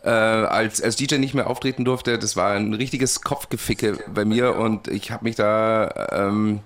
äh, 0.04 0.10
als, 0.10 0.82
als 0.82 0.96
DJ 0.96 1.16
nicht 1.16 1.34
mehr 1.34 1.48
auftreten 1.48 1.86
durfte, 1.86 2.20
das 2.20 2.36
war 2.36 2.54
ein 2.54 2.74
richtiges 2.74 3.22
Kopfgeficke 3.22 3.98
bei 4.14 4.26
mir 4.26 4.56
und 4.56 4.88
ich 4.88 5.12
habe 5.12 5.24
mich 5.24 5.36
da 5.36 6.08
ähm, 6.12 6.62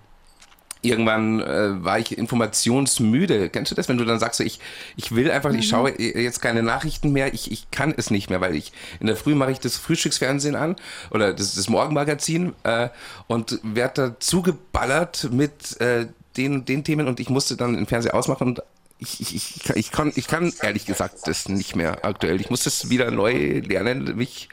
irgendwann 0.82 1.42
äh, 1.42 1.84
war 1.84 2.00
ich 2.00 2.18
informationsmüde. 2.18 3.50
Kennst 3.50 3.72
du 3.72 3.76
das, 3.76 3.88
wenn 3.88 3.98
du 3.98 4.06
dann 4.06 4.20
sagst, 4.20 4.40
so, 4.40 4.44
ich, 4.44 4.60
ich 4.96 5.14
will 5.16 5.30
einfach, 5.30 5.52
mhm. 5.52 5.60
ich 5.60 5.68
schaue 5.68 6.00
jetzt 6.02 6.42
keine 6.42 6.64
Nachrichten 6.64 7.12
mehr, 7.12 7.34
ich, 7.34 7.52
ich 7.52 7.70
kann 7.72 7.94
es 7.96 8.10
nicht 8.10 8.30
mehr, 8.30 8.42
weil 8.42 8.56
ich 8.56 8.72
in 9.00 9.08
der 9.08 9.16
Früh 9.16 9.36
mache 9.36 9.52
ich 9.52 9.60
das 9.60 9.78
Frühstücksfernsehen 9.78 10.56
an 10.56 10.76
oder 11.12 11.34
das, 11.34 11.56
das 11.56 11.70
Morgenmagazin 11.70 12.54
äh, 12.64 12.90
und 13.28 13.60
werde 13.64 14.10
da 14.10 14.20
zugeballert 14.20 15.30
mit 15.32 15.80
äh, 15.82 16.08
den, 16.38 16.66
den 16.66 16.84
Themen 16.84 17.08
und 17.08 17.20
ich 17.20 17.30
musste 17.30 17.58
dann 17.58 17.74
den 17.74 17.86
Fernseher 17.86 18.16
ausmachen 18.16 18.48
und 18.48 18.64
ich, 19.00 19.20
ich, 19.20 19.36
ich, 19.36 19.70
ich, 19.76 19.92
kann, 19.92 20.12
ich 20.16 20.28
kann 20.28 20.54
ehrlich 20.62 20.86
gesagt 20.86 21.28
das 21.28 21.50
nicht 21.50 21.76
mehr 21.76 22.06
aktuell. 22.06 22.40
Ich 22.40 22.50
muss 22.52 22.64
das 22.64 22.90
wieder 22.90 23.10
neu 23.10 23.60
lernen, 23.60 24.16
mich 24.16 24.48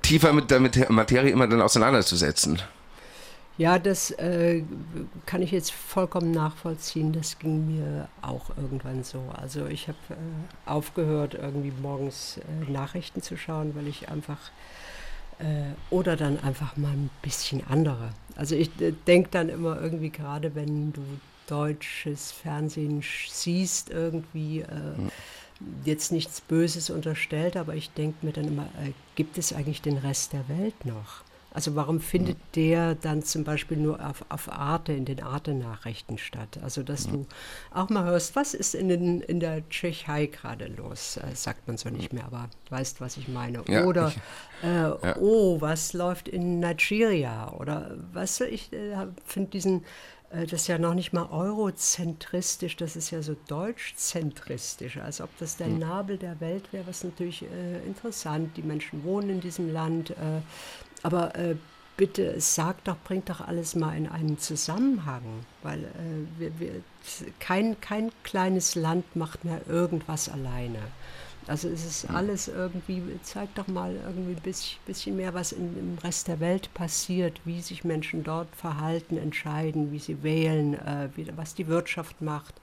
tiefer 0.00 0.32
mit 0.32 0.50
der 0.50 0.60
Materie 0.88 1.30
immer 1.30 1.46
dann 1.46 1.60
auseinanderzusetzen. 1.60 2.62
Ja, 3.56 3.78
das 3.78 4.10
äh, 4.12 4.64
kann 5.26 5.40
ich 5.40 5.52
jetzt 5.52 5.70
vollkommen 5.70 6.32
nachvollziehen. 6.32 7.12
Das 7.12 7.38
ging 7.38 7.76
mir 7.76 8.08
auch 8.20 8.50
irgendwann 8.56 9.04
so. 9.04 9.22
Also 9.32 9.66
ich 9.66 9.86
habe 9.86 9.98
äh, 10.10 10.68
aufgehört, 10.68 11.34
irgendwie 11.34 11.72
morgens 11.80 12.38
äh, 12.38 12.70
Nachrichten 12.70 13.22
zu 13.22 13.36
schauen, 13.36 13.76
weil 13.76 13.86
ich 13.86 14.08
einfach 14.08 14.38
oder 15.90 16.16
dann 16.16 16.38
einfach 16.40 16.76
mal 16.76 16.92
ein 16.92 17.10
bisschen 17.22 17.62
andere. 17.68 18.10
Also 18.36 18.54
ich 18.54 18.70
äh, 18.80 18.92
denke 19.06 19.30
dann 19.30 19.48
immer 19.48 19.80
irgendwie 19.80 20.10
gerade, 20.10 20.54
wenn 20.54 20.92
du 20.92 21.02
deutsches 21.46 22.32
Fernsehen 22.32 23.02
siehst, 23.28 23.90
irgendwie 23.90 24.60
äh, 24.60 24.94
jetzt 25.84 26.10
nichts 26.10 26.40
Böses 26.40 26.90
unterstellt, 26.90 27.56
aber 27.56 27.74
ich 27.74 27.90
denke 27.90 28.24
mir 28.24 28.32
dann 28.32 28.48
immer, 28.48 28.66
gibt 29.14 29.38
es 29.38 29.52
eigentlich 29.52 29.82
den 29.82 29.98
Rest 29.98 30.32
der 30.32 30.48
Welt 30.48 30.84
noch? 30.84 31.22
Also 31.54 31.76
warum 31.76 32.00
findet 32.00 32.36
ja. 32.36 32.44
der 32.56 32.94
dann 32.96 33.22
zum 33.22 33.44
Beispiel 33.44 33.76
nur 33.76 34.04
auf, 34.04 34.24
auf 34.28 34.50
Arte, 34.50 34.92
in 34.92 35.04
den 35.04 35.22
Arte-Nachrichten 35.22 36.18
statt? 36.18 36.58
Also 36.62 36.82
dass 36.82 37.06
ja. 37.06 37.12
du 37.12 37.26
auch 37.72 37.88
mal 37.88 38.04
hörst, 38.04 38.34
was 38.34 38.54
ist 38.54 38.74
in, 38.74 38.88
den, 38.88 39.20
in 39.20 39.38
der 39.38 39.66
Tschechei 39.68 40.26
gerade 40.26 40.66
los? 40.66 41.16
Äh, 41.16 41.34
sagt 41.36 41.68
man 41.68 41.76
so 41.76 41.88
nicht 41.90 42.12
mehr, 42.12 42.24
aber 42.24 42.50
weißt, 42.70 43.00
was 43.00 43.16
ich 43.16 43.28
meine. 43.28 43.62
Ja, 43.68 43.84
oder, 43.84 44.08
ich, 44.08 44.68
äh, 44.68 45.14
oh, 45.20 45.60
was 45.60 45.92
läuft 45.92 46.28
in 46.28 46.58
Nigeria? 46.58 47.52
Oder, 47.52 47.96
weißt 48.12 48.40
du, 48.40 48.48
ich 48.48 48.72
äh, 48.72 49.06
finde 49.24 49.50
diesen 49.50 49.84
äh, 50.34 50.46
das 50.46 50.62
ist 50.62 50.66
ja 50.68 50.78
noch 50.78 50.94
nicht 50.94 51.12
mal 51.12 51.28
eurozentristisch, 51.30 52.76
das 52.76 52.96
ist 52.96 53.10
ja 53.10 53.22
so 53.22 53.36
deutschzentristisch, 53.48 54.96
als 54.98 55.20
ob 55.20 55.30
das 55.38 55.56
der 55.56 55.68
hm. 55.68 55.78
Nabel 55.78 56.18
der 56.18 56.40
Welt 56.40 56.72
wäre, 56.72 56.86
was 56.86 57.04
natürlich 57.04 57.42
äh, 57.42 57.86
interessant. 57.86 58.56
Die 58.56 58.62
Menschen 58.62 59.04
wohnen 59.04 59.30
in 59.30 59.40
diesem 59.40 59.72
Land, 59.72 60.10
äh, 60.10 60.40
aber 61.04 61.36
äh, 61.36 61.54
bitte 61.96 62.40
sag 62.40 62.82
doch, 62.84 62.96
bringt 63.04 63.30
doch 63.30 63.40
alles 63.40 63.76
mal 63.76 63.96
in 63.96 64.08
einen 64.08 64.38
Zusammenhang, 64.38 65.22
weil 65.62 65.84
äh, 65.84 66.40
wir, 66.40 66.58
wir, 66.58 66.72
kein, 67.38 67.80
kein 67.80 68.10
kleines 68.24 68.74
Land 68.74 69.14
macht 69.14 69.44
mehr 69.44 69.60
irgendwas 69.68 70.28
alleine. 70.28 70.80
Also 71.46 71.68
es 71.68 71.84
ist 71.84 72.08
alles 72.08 72.48
irgendwie, 72.48 73.02
zeig 73.22 73.54
doch 73.54 73.66
mal 73.66 73.94
irgendwie 73.94 74.32
ein 74.32 74.42
bisschen, 74.42 74.78
bisschen 74.86 75.16
mehr, 75.16 75.34
was 75.34 75.52
in, 75.52 75.78
im 75.78 75.98
Rest 76.02 76.26
der 76.28 76.40
Welt 76.40 76.72
passiert, 76.72 77.38
wie 77.44 77.60
sich 77.60 77.84
Menschen 77.84 78.24
dort 78.24 78.48
verhalten, 78.56 79.18
entscheiden, 79.18 79.92
wie 79.92 79.98
sie 79.98 80.22
wählen, 80.22 80.74
äh, 80.74 81.10
wie, 81.16 81.28
was 81.36 81.54
die 81.54 81.68
Wirtschaft 81.68 82.22
macht 82.22 82.54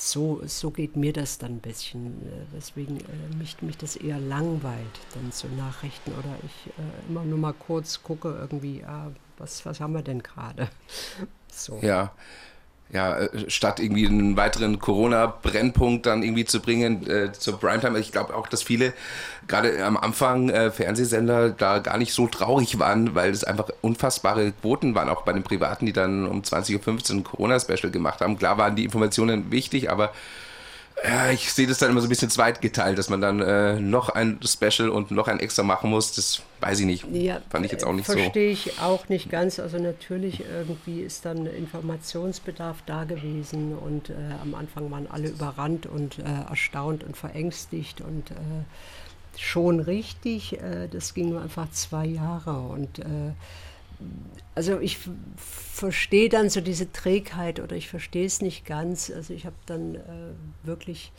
so, 0.00 0.40
so 0.46 0.70
geht 0.70 0.96
mir 0.96 1.12
das 1.12 1.38
dann 1.38 1.56
ein 1.56 1.60
bisschen, 1.60 2.06
äh, 2.26 2.54
weswegen 2.54 2.98
äh, 3.00 3.36
mich, 3.36 3.60
mich 3.60 3.76
das 3.76 3.96
eher 3.96 4.18
langweilt, 4.18 5.00
dann 5.14 5.30
zu 5.30 5.46
Nachrichten 5.48 6.12
oder 6.12 6.36
ich 6.42 6.72
äh, 6.72 7.08
immer 7.10 7.24
nur 7.24 7.38
mal 7.38 7.52
kurz 7.52 8.02
gucke 8.02 8.28
irgendwie, 8.28 8.82
ah, 8.84 9.10
was, 9.36 9.64
was 9.66 9.80
haben 9.80 9.92
wir 9.92 10.02
denn 10.02 10.22
gerade? 10.22 10.68
So. 11.52 11.80
Ja, 11.82 12.12
ja, 12.92 13.18
äh, 13.18 13.48
statt 13.48 13.80
irgendwie 13.80 14.06
einen 14.06 14.36
weiteren 14.36 14.78
Corona-Brennpunkt 14.78 16.06
dann 16.06 16.22
irgendwie 16.22 16.44
zu 16.44 16.60
bringen 16.60 17.06
äh, 17.08 17.32
zur 17.32 17.58
Primetime. 17.58 17.98
Ich 17.98 18.12
glaube 18.12 18.34
auch, 18.34 18.48
dass 18.48 18.62
viele 18.62 18.92
gerade 19.46 19.84
am 19.84 19.96
Anfang 19.96 20.50
äh, 20.50 20.70
Fernsehsender 20.70 21.50
da 21.50 21.78
gar 21.78 21.98
nicht 21.98 22.12
so 22.12 22.26
traurig 22.26 22.78
waren, 22.78 23.14
weil 23.14 23.30
es 23.30 23.44
einfach 23.44 23.68
unfassbare 23.80 24.52
Quoten 24.60 24.94
waren, 24.94 25.08
auch 25.08 25.22
bei 25.22 25.32
den 25.32 25.42
Privaten, 25.42 25.86
die 25.86 25.92
dann 25.92 26.26
um 26.26 26.42
20.15 26.42 27.10
Uhr 27.12 27.16
ein 27.18 27.24
Corona-Special 27.24 27.90
gemacht 27.90 28.20
haben. 28.20 28.38
Klar 28.38 28.58
waren 28.58 28.76
die 28.76 28.84
Informationen 28.84 29.50
wichtig, 29.50 29.90
aber 29.90 30.12
ja, 31.04 31.30
ich 31.30 31.52
sehe 31.52 31.66
das 31.66 31.78
dann 31.78 31.90
immer 31.90 32.00
so 32.00 32.06
ein 32.06 32.10
bisschen 32.10 32.30
zweitgeteilt, 32.30 32.98
dass 32.98 33.08
man 33.08 33.20
dann 33.20 33.40
äh, 33.40 33.80
noch 33.80 34.10
ein 34.10 34.38
Special 34.44 34.90
und 34.90 35.10
noch 35.10 35.28
ein 35.28 35.40
extra 35.40 35.62
machen 35.62 35.90
muss. 35.90 36.12
Das 36.14 36.42
weiß 36.60 36.80
ich 36.80 36.86
nicht. 36.86 37.06
Ja, 37.10 37.40
Fand 37.48 37.64
ich 37.64 37.72
jetzt 37.72 37.84
auch 37.84 37.92
nicht 37.92 38.04
verstehe 38.04 38.26
so. 38.26 38.32
Verstehe 38.32 38.50
ich 38.50 38.80
auch 38.80 39.08
nicht 39.08 39.30
ganz. 39.30 39.58
Also 39.58 39.78
natürlich 39.78 40.44
irgendwie 40.44 41.00
ist 41.00 41.24
dann 41.24 41.46
Informationsbedarf 41.46 42.78
da 42.86 43.04
gewesen 43.04 43.76
und 43.76 44.10
äh, 44.10 44.14
am 44.42 44.54
Anfang 44.54 44.90
waren 44.90 45.06
alle 45.10 45.28
überrannt 45.28 45.86
und 45.86 46.18
äh, 46.18 46.22
erstaunt 46.48 47.04
und 47.04 47.16
verängstigt 47.16 48.00
und 48.00 48.30
äh, 48.32 49.38
schon 49.38 49.80
richtig. 49.80 50.60
Äh, 50.60 50.88
das 50.88 51.14
ging 51.14 51.30
nur 51.30 51.40
einfach 51.40 51.70
zwei 51.70 52.04
Jahre 52.04 52.60
und 52.60 52.98
äh, 52.98 53.32
also 54.54 54.78
ich 54.80 54.98
verstehe 55.36 56.28
dann 56.28 56.50
so 56.50 56.60
diese 56.60 56.92
Trägheit 56.92 57.60
oder 57.60 57.76
ich 57.76 57.88
verstehe 57.88 58.26
es 58.26 58.42
nicht 58.42 58.66
ganz. 58.66 59.10
Also 59.10 59.32
ich 59.32 59.46
habe 59.46 59.56
dann 59.66 59.94
äh, 59.94 60.32
wirklich, 60.62 61.12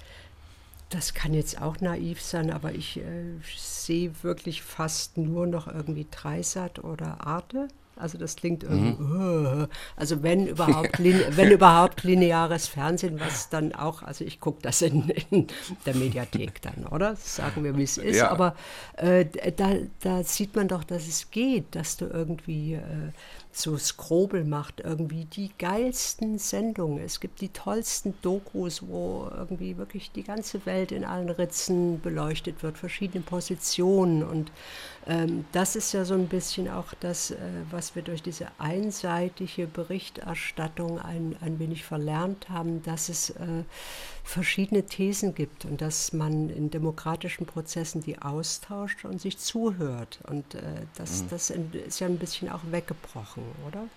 das 0.89 1.13
kann 1.13 1.33
jetzt 1.33 1.61
auch 1.61 1.79
naiv 1.79 2.21
sein, 2.21 2.51
aber 2.51 2.73
ich 2.73 2.97
äh, 2.97 3.39
sehe 3.57 4.11
wirklich 4.23 4.61
fast 4.61 5.17
nur 5.17 5.47
noch 5.47 5.67
irgendwie 5.67 6.07
Dreisat 6.11 6.83
oder 6.83 7.25
Arte. 7.25 7.67
Also 8.01 8.17
das 8.17 8.35
klingt 8.35 8.63
irgendwie, 8.63 9.01
mhm. 9.01 9.67
also 9.95 10.23
wenn 10.23 10.47
überhaupt, 10.47 10.99
wenn 11.03 11.51
überhaupt 11.51 12.03
lineares 12.03 12.67
Fernsehen, 12.67 13.19
was 13.19 13.49
dann 13.49 13.73
auch, 13.73 14.01
also 14.01 14.25
ich 14.25 14.39
gucke 14.39 14.61
das 14.61 14.81
in, 14.81 15.09
in, 15.29 15.47
der 15.85 15.95
Mediathek 15.95 16.61
dann, 16.61 16.87
oder? 16.87 17.15
Sagen 17.15 17.63
wir, 17.63 17.77
wie 17.77 17.83
es 17.83 17.97
ist. 17.97 18.17
Ja. 18.17 18.31
Aber 18.31 18.55
äh, 18.97 19.25
da, 19.55 19.75
da 20.01 20.23
sieht 20.23 20.55
man 20.55 20.67
doch, 20.67 20.83
dass 20.83 21.07
es 21.07 21.29
geht, 21.31 21.75
dass 21.75 21.97
du 21.97 22.05
irgendwie 22.05 22.73
äh, 22.73 22.81
so 23.53 23.77
Skrobel 23.77 24.43
macht, 24.43 24.79
irgendwie 24.79 25.25
die 25.25 25.51
geilsten 25.57 26.37
Sendungen. 26.37 27.03
Es 27.03 27.19
gibt 27.19 27.41
die 27.41 27.49
tollsten 27.49 28.13
Dokus, 28.21 28.87
wo 28.87 29.29
irgendwie 29.35 29.77
wirklich 29.77 30.11
die 30.11 30.23
ganze 30.23 30.65
Welt 30.65 30.91
in 30.91 31.03
allen 31.03 31.29
Ritzen 31.29 32.01
beleuchtet 32.01 32.63
wird, 32.63 32.77
verschiedene 32.77 33.23
Positionen. 33.23 34.23
Und 34.23 34.51
ähm, 35.07 35.45
das 35.51 35.75
ist 35.75 35.91
ja 35.93 36.05
so 36.05 36.13
ein 36.13 36.27
bisschen 36.27 36.69
auch 36.69 36.93
das, 36.99 37.31
äh, 37.31 37.37
was 37.69 37.95
wir 37.95 38.03
durch 38.03 38.21
diese 38.21 38.47
einseitige 38.57 39.67
Berichterstattung 39.67 40.99
ein, 40.99 41.35
ein 41.41 41.59
wenig 41.59 41.83
verlernt 41.83 42.49
haben, 42.49 42.83
dass 42.83 43.09
es 43.09 43.31
äh, 43.31 43.63
verschiedene 44.23 44.83
Thesen 44.83 45.33
gibt 45.33 45.65
und 45.65 45.81
dass 45.81 46.13
man 46.13 46.49
in 46.49 46.69
demokratischen 46.69 47.45
Prozessen 47.45 48.01
die 48.01 48.21
austauscht 48.21 49.03
und 49.05 49.19
sich 49.19 49.37
zuhört. 49.37 50.19
Und 50.27 50.55
äh, 50.55 50.61
das, 50.95 51.23
mhm. 51.23 51.29
das 51.29 51.49
ist 51.49 51.99
ja 51.99 52.07
ein 52.07 52.17
bisschen 52.17 52.49
auch 52.49 52.61
weggebrochen, 52.69 53.40
oder? 53.67 53.87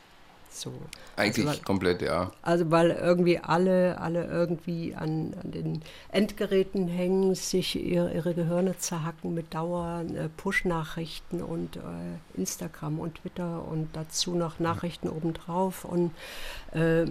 So. 0.55 0.73
Eigentlich 1.17 1.47
also, 1.47 1.59
weil, 1.59 1.65
komplett, 1.65 2.03
ja. 2.03 2.31
Also 2.43 2.71
weil 2.71 2.91
irgendwie 2.91 3.39
alle, 3.39 4.01
alle 4.01 4.25
irgendwie 4.27 4.95
an, 4.95 5.35
an 5.43 5.51
den 5.51 5.83
Endgeräten 6.13 6.87
hängen, 6.87 7.35
sich 7.35 7.75
ihre, 7.75 8.15
ihre 8.15 8.35
Gehirne 8.35 8.79
zerhacken 8.79 9.35
mit 9.35 9.53
Dauer 9.53 10.05
äh, 10.15 10.29
Push-Nachrichten 10.37 11.43
und 11.43 11.77
äh, 11.77 11.81
Instagram 12.39 13.01
und 13.01 13.17
Twitter 13.17 13.67
und 13.67 13.89
dazu 13.95 14.37
noch 14.37 14.61
Nachrichten 14.61 15.09
obendrauf 15.09 15.85
und 15.85 16.13
äh, 16.73 17.05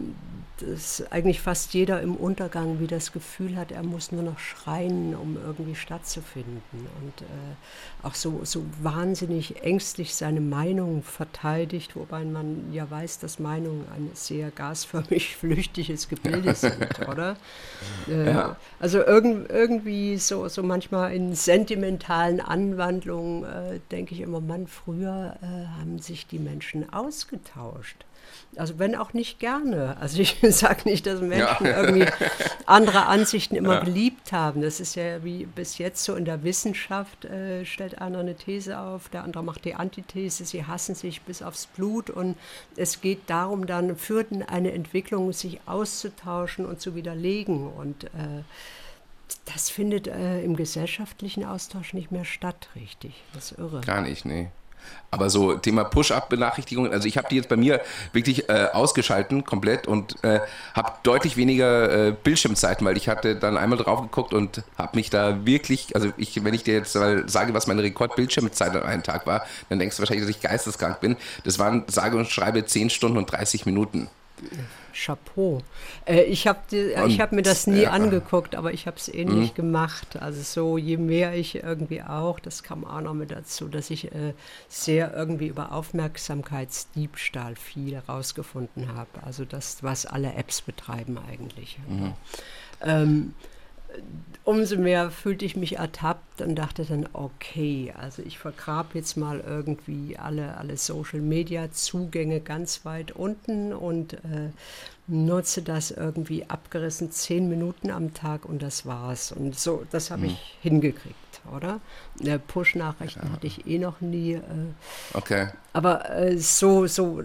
dass 0.60 1.04
eigentlich 1.12 1.42
fast 1.42 1.74
jeder 1.74 2.02
im 2.02 2.16
Untergang 2.16 2.80
wie 2.80 2.88
das 2.88 3.12
Gefühl 3.12 3.58
hat, 3.58 3.72
er 3.72 3.84
muss 3.84 4.12
nur 4.12 4.24
noch 4.24 4.40
schreien, 4.40 5.16
um 5.16 5.36
irgendwie 5.36 5.76
stattzufinden 5.76 6.62
und 7.02 7.22
äh, 7.22 8.06
auch 8.06 8.16
so, 8.16 8.42
so 8.44 8.64
wahnsinnig 8.82 9.64
ängstlich 9.64 10.16
seine 10.16 10.42
Meinung 10.42 11.04
verteidigt, 11.04 11.96
wobei 11.96 12.24
man 12.24 12.72
ja 12.72 12.90
weiß, 12.90 13.20
dass 13.20 13.33
Meinungen 13.40 13.86
ein 13.96 14.10
sehr 14.14 14.52
gasförmig 14.52 15.36
flüchtiges 15.38 16.08
Gebilde 16.08 16.56
sind, 16.56 16.88
oder? 17.08 17.38
Äh, 18.08 18.32
ja. 18.32 18.56
Also 18.80 19.04
irgend, 19.04 19.50
irgendwie 19.50 20.18
so, 20.18 20.48
so 20.48 20.64
manchmal 20.64 21.14
in 21.14 21.36
sentimentalen 21.36 22.40
Anwandlungen 22.40 23.44
äh, 23.44 23.80
denke 23.92 24.16
ich 24.16 24.22
immer, 24.22 24.42
Mann, 24.42 24.68
früher 24.68 25.38
äh, 25.42 25.80
haben 25.80 26.00
sich 26.00 26.28
die 26.28 26.40
Menschen 26.40 26.92
ausgetauscht. 26.92 28.06
Also 28.58 28.80
wenn 28.80 28.96
auch 28.96 29.14
nicht 29.14 29.40
gerne. 29.40 29.98
Also 30.00 30.20
ich 30.20 30.38
sage 30.50 30.82
nicht, 30.86 31.06
dass 31.06 31.22
Menschen 31.22 31.66
ja. 31.66 31.82
irgendwie 31.82 32.06
andere 32.66 33.06
Ansichten 33.06 33.56
immer 33.56 33.76
ja. 33.76 33.84
beliebt 33.84 34.32
haben. 34.32 34.62
Das 34.62 34.80
ist 34.80 34.96
ja 34.96 35.24
wie 35.24 35.46
bis 35.46 35.78
jetzt 35.78 36.04
so 36.04 36.16
in 36.16 36.26
der 36.26 36.44
Wissenschaft, 36.44 37.26
äh, 37.26 37.66
stellt 37.66 38.02
einer 38.02 38.20
eine 38.20 38.36
These 38.36 38.80
auf, 38.80 39.10
der 39.10 39.24
andere 39.24 39.44
macht 39.44 39.66
die 39.66 39.76
Antithese, 39.76 40.46
sie 40.46 40.66
hassen 40.66 40.96
sich 40.96 41.22
bis 41.22 41.42
aufs 41.42 41.68
Blut 41.68 42.10
und 42.10 42.38
es 42.76 43.02
geht 43.02 43.30
darum 43.30 43.68
dann 43.68 43.96
für 43.96 44.26
eine 44.48 44.72
Entwicklung, 44.72 45.34
sich 45.34 45.60
auszutauschen 45.66 46.66
und 46.66 46.80
zu 46.80 46.96
widerlegen. 46.96 47.68
Und 47.68 48.06
äh, 48.06 48.44
das 49.46 49.70
findet 49.70 50.08
äh, 50.08 50.42
im 50.44 50.56
gesellschaftlichen 50.56 51.46
Austausch 51.46 51.94
nicht 51.94 52.12
mehr 52.12 52.26
statt, 52.26 52.70
richtig. 52.76 53.24
Das 53.34 53.52
ist 53.52 53.60
irre. 53.60 53.82
Gar 53.82 54.02
nicht, 54.02 54.26
nee. 54.26 54.50
Aber 55.12 55.30
so 55.30 55.54
Thema 55.54 55.84
Push-Up-Benachrichtigungen, 55.84 56.92
also 56.92 57.08
ich 57.08 57.18
habe 57.18 57.28
die 57.30 57.36
jetzt 57.36 57.48
bei 57.48 57.56
mir 57.56 57.82
wirklich 58.14 58.50
äh, 58.50 58.70
ausgeschalten 58.74 59.44
komplett 59.44 59.86
und 59.86 60.16
äh, 60.24 60.40
habe 60.74 60.94
deutlich 61.04 61.38
weniger 61.38 62.08
äh, 62.08 62.12
Bildschirmzeiten, 62.12 62.86
weil 62.86 62.98
ich 62.98 63.10
hatte 63.10 63.36
dann 63.36 63.56
einmal 63.56 63.78
drauf 63.78 64.02
geguckt 64.02 64.34
und 64.34 64.64
habe 64.76 64.98
mich 64.98 65.12
da 65.12 65.46
wirklich, 65.46 65.96
also 65.96 66.12
ich, 66.18 66.44
wenn 66.44 66.56
ich 66.56 66.64
dir 66.64 66.74
jetzt 66.74 66.96
mal 66.96 67.30
sage, 67.30 67.54
was 67.54 67.68
meine 67.68 67.84
Rekord-Bildschirmzeit 67.84 68.76
an 68.76 68.82
einem 68.82 69.04
Tag 69.04 69.28
war, 69.28 69.46
dann 69.70 69.78
denkst 69.78 69.98
du 69.98 70.02
wahrscheinlich, 70.02 70.26
dass 70.26 70.36
ich 70.36 70.42
geisteskrank 70.42 71.00
bin. 71.00 71.16
Das 71.44 71.60
waren 71.60 71.84
sage 71.88 72.18
und 72.18 72.28
schreibe 72.28 72.66
10 72.66 72.90
Stunden 72.90 73.20
und 73.20 73.32
30 73.32 73.68
Minuten. 73.68 74.10
Chapeau. 74.94 75.62
Äh, 76.06 76.24
ich 76.24 76.48
habe 76.48 76.60
hab 76.72 77.32
mir 77.32 77.42
das 77.42 77.68
nie 77.68 77.84
ja. 77.84 77.92
angeguckt, 77.92 78.56
aber 78.56 78.74
ich 78.74 78.88
habe 78.88 78.98
es 78.98 79.08
ähnlich 79.08 79.52
mhm. 79.52 79.56
gemacht. 79.56 80.18
Also 80.22 80.42
so, 80.42 80.78
je 80.78 80.98
mehr 80.98 81.34
ich 81.34 81.56
irgendwie 81.56 82.02
auch, 82.02 82.40
das 82.40 82.64
kam 82.64 82.86
auch 82.86 83.02
noch 83.02 83.14
mit 83.14 83.32
dazu, 83.32 83.68
dass 83.68 83.90
ich 83.90 84.12
äh, 84.14 84.34
sehr 84.68 85.14
irgendwie 85.14 85.48
über 85.48 85.72
Aufmerksamkeitsdiebstahl 85.72 87.56
viel 87.56 87.96
herausgefunden 87.96 88.96
habe. 88.96 89.24
Also 89.24 89.46
das, 89.46 89.82
was 89.84 90.06
alle 90.06 90.34
Apps 90.34 90.62
betreiben 90.62 91.18
eigentlich. 91.18 91.78
Mhm. 91.88 92.14
Ähm, 92.82 93.34
umso 94.44 94.78
mehr 94.78 95.10
fühlte 95.10 95.46
ich 95.46 95.56
mich 95.56 95.78
ertappt 95.78 96.42
und 96.42 96.56
dachte 96.56 96.84
dann, 96.84 97.08
okay, 97.14 97.94
also 97.98 98.22
ich 98.24 98.38
vergrab 98.38 98.94
jetzt 98.94 99.16
mal 99.16 99.40
irgendwie 99.40 100.18
alle, 100.18 100.58
alle 100.58 100.76
Social-Media-Zugänge 100.76 102.42
ganz 102.42 102.84
weit 102.84 103.14
unten 103.14 103.72
und 103.72 104.14
äh, 104.14 104.50
nutze 105.08 105.62
das 105.62 105.92
irgendwie 105.92 106.50
abgerissen 106.50 107.12
zehn 107.12 107.48
Minuten 107.48 107.90
am 107.90 108.14
Tag 108.14 108.46
und 108.46 108.62
das 108.62 108.86
war's. 108.86 109.32
Und 109.32 109.58
so, 109.58 109.86
das 109.92 110.12
habe 110.12 110.26
ich 110.26 110.34
hm. 110.34 110.72
hingekriegt, 110.72 111.42
oder? 111.56 111.80
Push-Nachrichten 112.48 113.28
ja. 113.28 113.34
hatte 113.34 113.48
ich 113.48 113.66
eh 113.66 113.80
noch 113.80 114.02
nie. 114.02 114.34
Äh, 114.34 114.42
okay. 115.14 115.48
Aber 115.72 116.10
äh, 116.10 116.38
so, 116.38 116.88
so, 116.88 117.24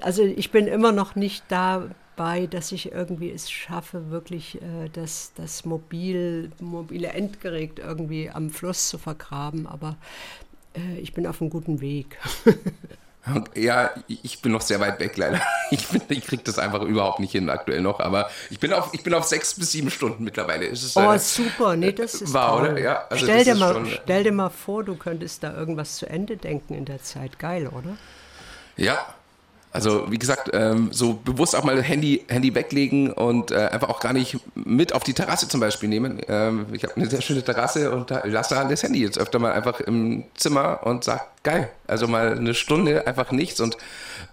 also 0.00 0.22
ich 0.22 0.50
bin 0.50 0.66
immer 0.66 0.90
noch 0.90 1.14
nicht 1.14 1.44
da 1.48 1.84
bei, 2.16 2.46
dass 2.46 2.72
ich 2.72 2.92
irgendwie 2.92 3.30
es 3.30 3.50
schaffe, 3.50 4.10
wirklich 4.10 4.56
äh, 4.62 4.88
das, 4.92 5.32
das 5.36 5.64
mobil, 5.64 6.50
mobile 6.60 7.08
Endgerät 7.08 7.78
irgendwie 7.78 8.30
am 8.30 8.50
Fluss 8.50 8.88
zu 8.88 8.98
vergraben. 8.98 9.66
Aber 9.66 9.96
äh, 10.74 10.98
ich 10.98 11.12
bin 11.12 11.26
auf 11.26 11.40
einem 11.40 11.50
guten 11.50 11.80
Weg. 11.80 12.18
Ja, 13.56 13.90
ich 14.06 14.40
bin 14.40 14.52
noch 14.52 14.60
sehr 14.60 14.78
weit 14.78 15.00
weg, 15.00 15.16
leider. 15.16 15.40
Ich, 15.72 15.84
ich 16.10 16.24
kriege 16.24 16.44
das 16.44 16.60
einfach 16.60 16.82
überhaupt 16.82 17.18
nicht 17.18 17.32
hin 17.32 17.50
aktuell 17.50 17.80
noch. 17.80 17.98
Aber 17.98 18.30
ich 18.50 18.60
bin 18.60 18.72
auf, 18.72 18.90
ich 18.92 19.02
bin 19.02 19.12
auf 19.14 19.24
sechs 19.24 19.54
bis 19.54 19.72
sieben 19.72 19.90
Stunden 19.90 20.22
mittlerweile. 20.22 20.64
Ist, 20.64 20.96
oh, 20.96 21.10
äh, 21.10 21.18
super. 21.18 21.74
Nee, 21.74 21.90
das 21.90 22.14
ist 22.14 22.32
War, 22.32 22.60
toll. 22.60 22.70
oder? 22.70 22.80
Ja, 22.80 23.04
also 23.10 23.24
stell, 23.24 23.42
dir 23.42 23.56
mal, 23.56 23.74
schon, 23.74 23.88
stell 24.04 24.22
dir 24.22 24.30
mal 24.30 24.48
vor, 24.48 24.84
du 24.84 24.94
könntest 24.94 25.42
da 25.42 25.52
irgendwas 25.52 25.96
zu 25.96 26.08
Ende 26.08 26.36
denken 26.36 26.74
in 26.74 26.84
der 26.84 27.02
Zeit. 27.02 27.40
Geil, 27.40 27.66
oder? 27.66 27.96
Ja, 28.76 29.04
also 29.76 30.10
wie 30.10 30.18
gesagt, 30.18 30.50
ähm, 30.54 30.88
so 30.90 31.14
bewusst 31.14 31.54
auch 31.54 31.62
mal 31.62 31.80
Handy, 31.82 32.24
Handy 32.28 32.54
weglegen 32.54 33.12
und 33.12 33.50
äh, 33.50 33.68
einfach 33.68 33.90
auch 33.90 34.00
gar 34.00 34.14
nicht 34.14 34.38
mit 34.54 34.94
auf 34.94 35.04
die 35.04 35.12
Terrasse 35.12 35.48
zum 35.48 35.60
Beispiel 35.60 35.88
nehmen. 35.88 36.18
Ähm, 36.28 36.66
ich 36.72 36.82
habe 36.82 36.96
eine 36.96 37.10
sehr 37.10 37.20
schöne 37.20 37.42
Terrasse 37.42 37.92
und 37.92 38.10
da 38.10 38.22
lasse 38.24 38.54
da 38.54 38.64
das 38.64 38.82
Handy 38.82 39.02
jetzt 39.02 39.18
öfter 39.18 39.38
mal 39.38 39.52
einfach 39.52 39.80
im 39.80 40.24
Zimmer 40.34 40.80
und 40.84 41.04
sag 41.04 41.35
geil. 41.46 41.70
Also 41.86 42.08
mal 42.08 42.36
eine 42.36 42.54
Stunde 42.54 43.06
einfach 43.06 43.30
nichts 43.30 43.60
und 43.60 43.76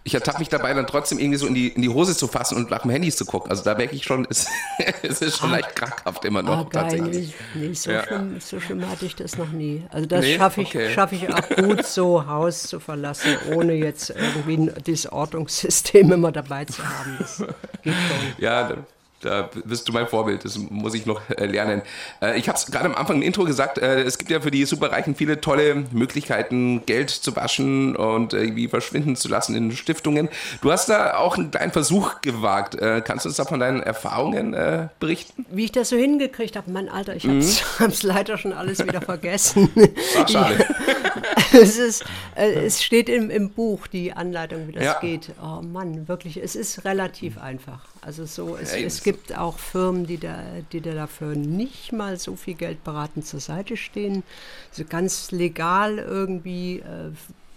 ich 0.04 0.16
ertappe 0.16 0.40
mich 0.40 0.50
dabei 0.50 0.74
dann 0.74 0.88
trotzdem 0.88 1.20
irgendwie 1.20 1.38
so 1.38 1.46
in 1.46 1.54
die, 1.54 1.70
in 1.70 1.82
die 1.84 1.90
Hose 1.90 2.18
zu 2.18 2.28
fassen 2.28 2.58
und 2.58 2.72
nach 2.72 2.82
dem 2.82 2.92
Handy 2.92 3.12
zu 3.12 3.24
gucken. 3.24 3.52
Also 3.52 3.64
da 3.64 3.76
merke 3.76 3.96
ich 3.96 4.04
schon, 4.04 4.26
es, 4.30 4.48
es 5.04 5.22
ist 5.22 5.38
schon 5.38 5.50
ah, 5.50 5.58
leicht 5.58 5.76
krankhaft 5.76 6.26
immer 6.26 6.42
noch. 6.42 6.66
Ah, 6.66 6.70
tatsächlich. 6.72 7.36
Nee, 7.54 7.74
so, 7.74 7.92
ja. 7.92 8.04
schlimm, 8.04 8.40
so 8.40 8.60
schlimm 8.60 8.90
hatte 8.90 9.06
ich 9.06 9.16
das 9.16 9.38
noch 9.38 9.52
nie. 9.52 9.86
Also 9.92 10.08
das 10.08 10.22
nee? 10.22 10.38
schaffe 10.38 10.62
ich, 10.62 10.70
okay. 10.70 10.92
schaff 10.92 11.12
ich 11.12 11.32
auch 11.32 11.48
gut, 11.50 11.86
so 11.86 12.26
Haus 12.26 12.64
zu 12.64 12.80
verlassen, 12.80 13.38
ohne 13.54 13.74
jetzt 13.74 14.10
irgendwie 14.10 14.72
das 14.84 15.06
Ortungssystem 15.06 16.12
immer 16.12 16.32
dabei 16.32 16.66
zu 16.66 16.84
haben. 16.84 17.18
Das 17.20 17.38
geht 17.84 17.94
schon. 17.94 18.44
Ja, 18.44 18.76
da 19.26 19.50
bist 19.66 19.88
du 19.88 19.94
mein 19.94 20.08
Vorbild, 20.08 20.46
das 20.46 20.58
muss 20.58 20.94
ich 20.94 21.06
noch 21.06 21.22
äh, 21.30 21.46
lernen. 21.46 21.82
Äh, 22.22 22.38
ich 22.38 22.48
habe 22.48 22.58
es 22.58 22.66
gerade 22.66 22.86
am 22.86 22.96
Anfang 22.96 23.18
im 23.18 23.22
Intro 23.22 23.46
gesagt, 23.46 23.78
äh, 23.78 24.02
es 24.02 24.18
gibt 24.18 24.32
ja 24.32 24.42
für 24.42 24.52
die 24.52 24.66
Superreichen 24.66 25.16
viele 25.16 25.42
tolle 25.42 25.86
Möglichkeiten, 25.92 26.86
Geld 26.86 27.10
zu 27.10 27.36
waschen 27.36 27.96
und 27.96 28.34
irgendwie 28.34 28.68
verschwinden 28.68 29.16
zu 29.16 29.30
lassen 29.30 29.56
in 29.56 29.72
Stiftungen. 29.72 30.30
Du 30.62 30.72
hast 30.72 30.90
da 30.90 31.18
auch 31.18 31.38
einen 31.38 31.52
kleinen 31.52 31.72
Versuch 31.72 32.22
gewagt. 32.22 32.78
Kannst 33.06 33.26
du 33.26 33.30
uns 33.30 33.38
da 33.38 33.46
von 33.46 33.60
deinen 33.60 33.82
Erfahrungen 33.82 34.90
berichten? 35.00 35.46
Wie 35.50 35.66
ich 35.66 35.72
das 35.72 35.90
so 35.90 35.96
hingekriegt 35.96 36.56
habe, 36.56 36.72
mein 36.72 36.90
Alter, 36.90 37.16
ich 37.16 37.26
habe 37.26 37.38
es 37.38 37.64
mhm. 37.80 37.92
leider 38.10 38.38
schon 38.38 38.54
alles 38.54 38.84
wieder 38.86 39.02
vergessen. 39.14 39.70
Ach, 40.18 40.28
schade. 40.28 40.66
es, 41.54 41.78
ist, 41.78 42.06
es 42.36 42.84
steht 42.84 43.10
im, 43.10 43.30
im 43.30 43.52
Buch 43.52 43.88
die 43.88 44.14
Anleitung, 44.14 44.68
wie 44.68 44.74
das 44.74 44.84
ja. 44.84 45.00
geht. 45.00 45.32
Oh 45.42 45.62
Mann, 45.62 46.08
wirklich, 46.08 46.38
es 46.38 46.56
ist 46.56 46.86
relativ 46.86 47.38
einfach. 47.38 47.93
Also 48.06 48.26
so, 48.26 48.58
es, 48.58 48.74
ja, 48.74 48.80
es 48.80 49.04
gibt 49.04 49.38
auch 49.38 49.60
Firmen, 49.60 50.06
die 50.06 50.18
da, 50.18 50.44
die 50.72 50.82
da 50.82 50.94
dafür 50.94 51.36
nicht 51.36 51.94
mal 51.94 52.18
so 52.18 52.36
viel 52.36 52.56
Geld 52.56 52.84
beraten 52.84 53.24
zur 53.24 53.40
Seite 53.40 53.78
stehen. 53.78 54.24
So 54.72 54.84
ganz 54.84 55.32
legal 55.32 56.00
irgendwie 56.00 56.80
äh, 56.80 57.12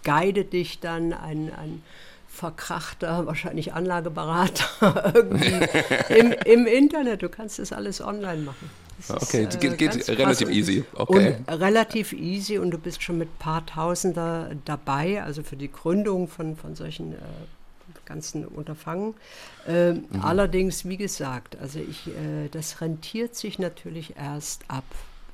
guidet 0.04 0.52
dich 0.52 0.78
dann 0.78 1.12
ein, 1.12 1.52
ein 1.52 1.82
verkrachter, 2.28 3.26
wahrscheinlich 3.26 3.74
Anlageberater 3.74 5.12
irgendwie 5.14 5.66
im, 6.14 6.32
im 6.32 6.66
Internet. 6.66 7.22
Du 7.22 7.28
kannst 7.28 7.58
das 7.58 7.72
alles 7.72 8.00
online 8.00 8.42
machen. 8.42 8.70
Das 8.98 9.10
okay, 9.10 9.44
ist, 9.44 9.56
äh, 9.56 9.58
geht, 9.58 9.78
geht 9.78 10.08
relativ 10.08 10.48
easy. 10.48 10.84
Okay. 10.94 11.36
Und 11.46 11.60
relativ 11.60 12.12
easy 12.12 12.58
und 12.58 12.70
du 12.70 12.78
bist 12.78 13.02
schon 13.02 13.18
mit 13.18 13.28
ein 13.28 13.38
paar 13.38 13.66
Tausender 13.66 14.50
dabei, 14.64 15.22
also 15.22 15.42
für 15.42 15.56
die 15.56 15.70
Gründung 15.70 16.28
von, 16.28 16.56
von 16.56 16.76
solchen 16.76 17.12
äh, 17.12 17.16
ganzen 18.06 18.46
Unterfangen. 18.46 19.14
Äh, 19.66 19.92
mhm. 19.92 20.06
Allerdings, 20.22 20.88
wie 20.88 20.96
gesagt, 20.96 21.56
also 21.60 21.78
ich, 21.78 22.08
äh, 22.08 22.48
das 22.50 22.80
rentiert 22.80 23.34
sich 23.34 23.58
natürlich 23.58 24.16
erst 24.16 24.64
ab 24.68 24.84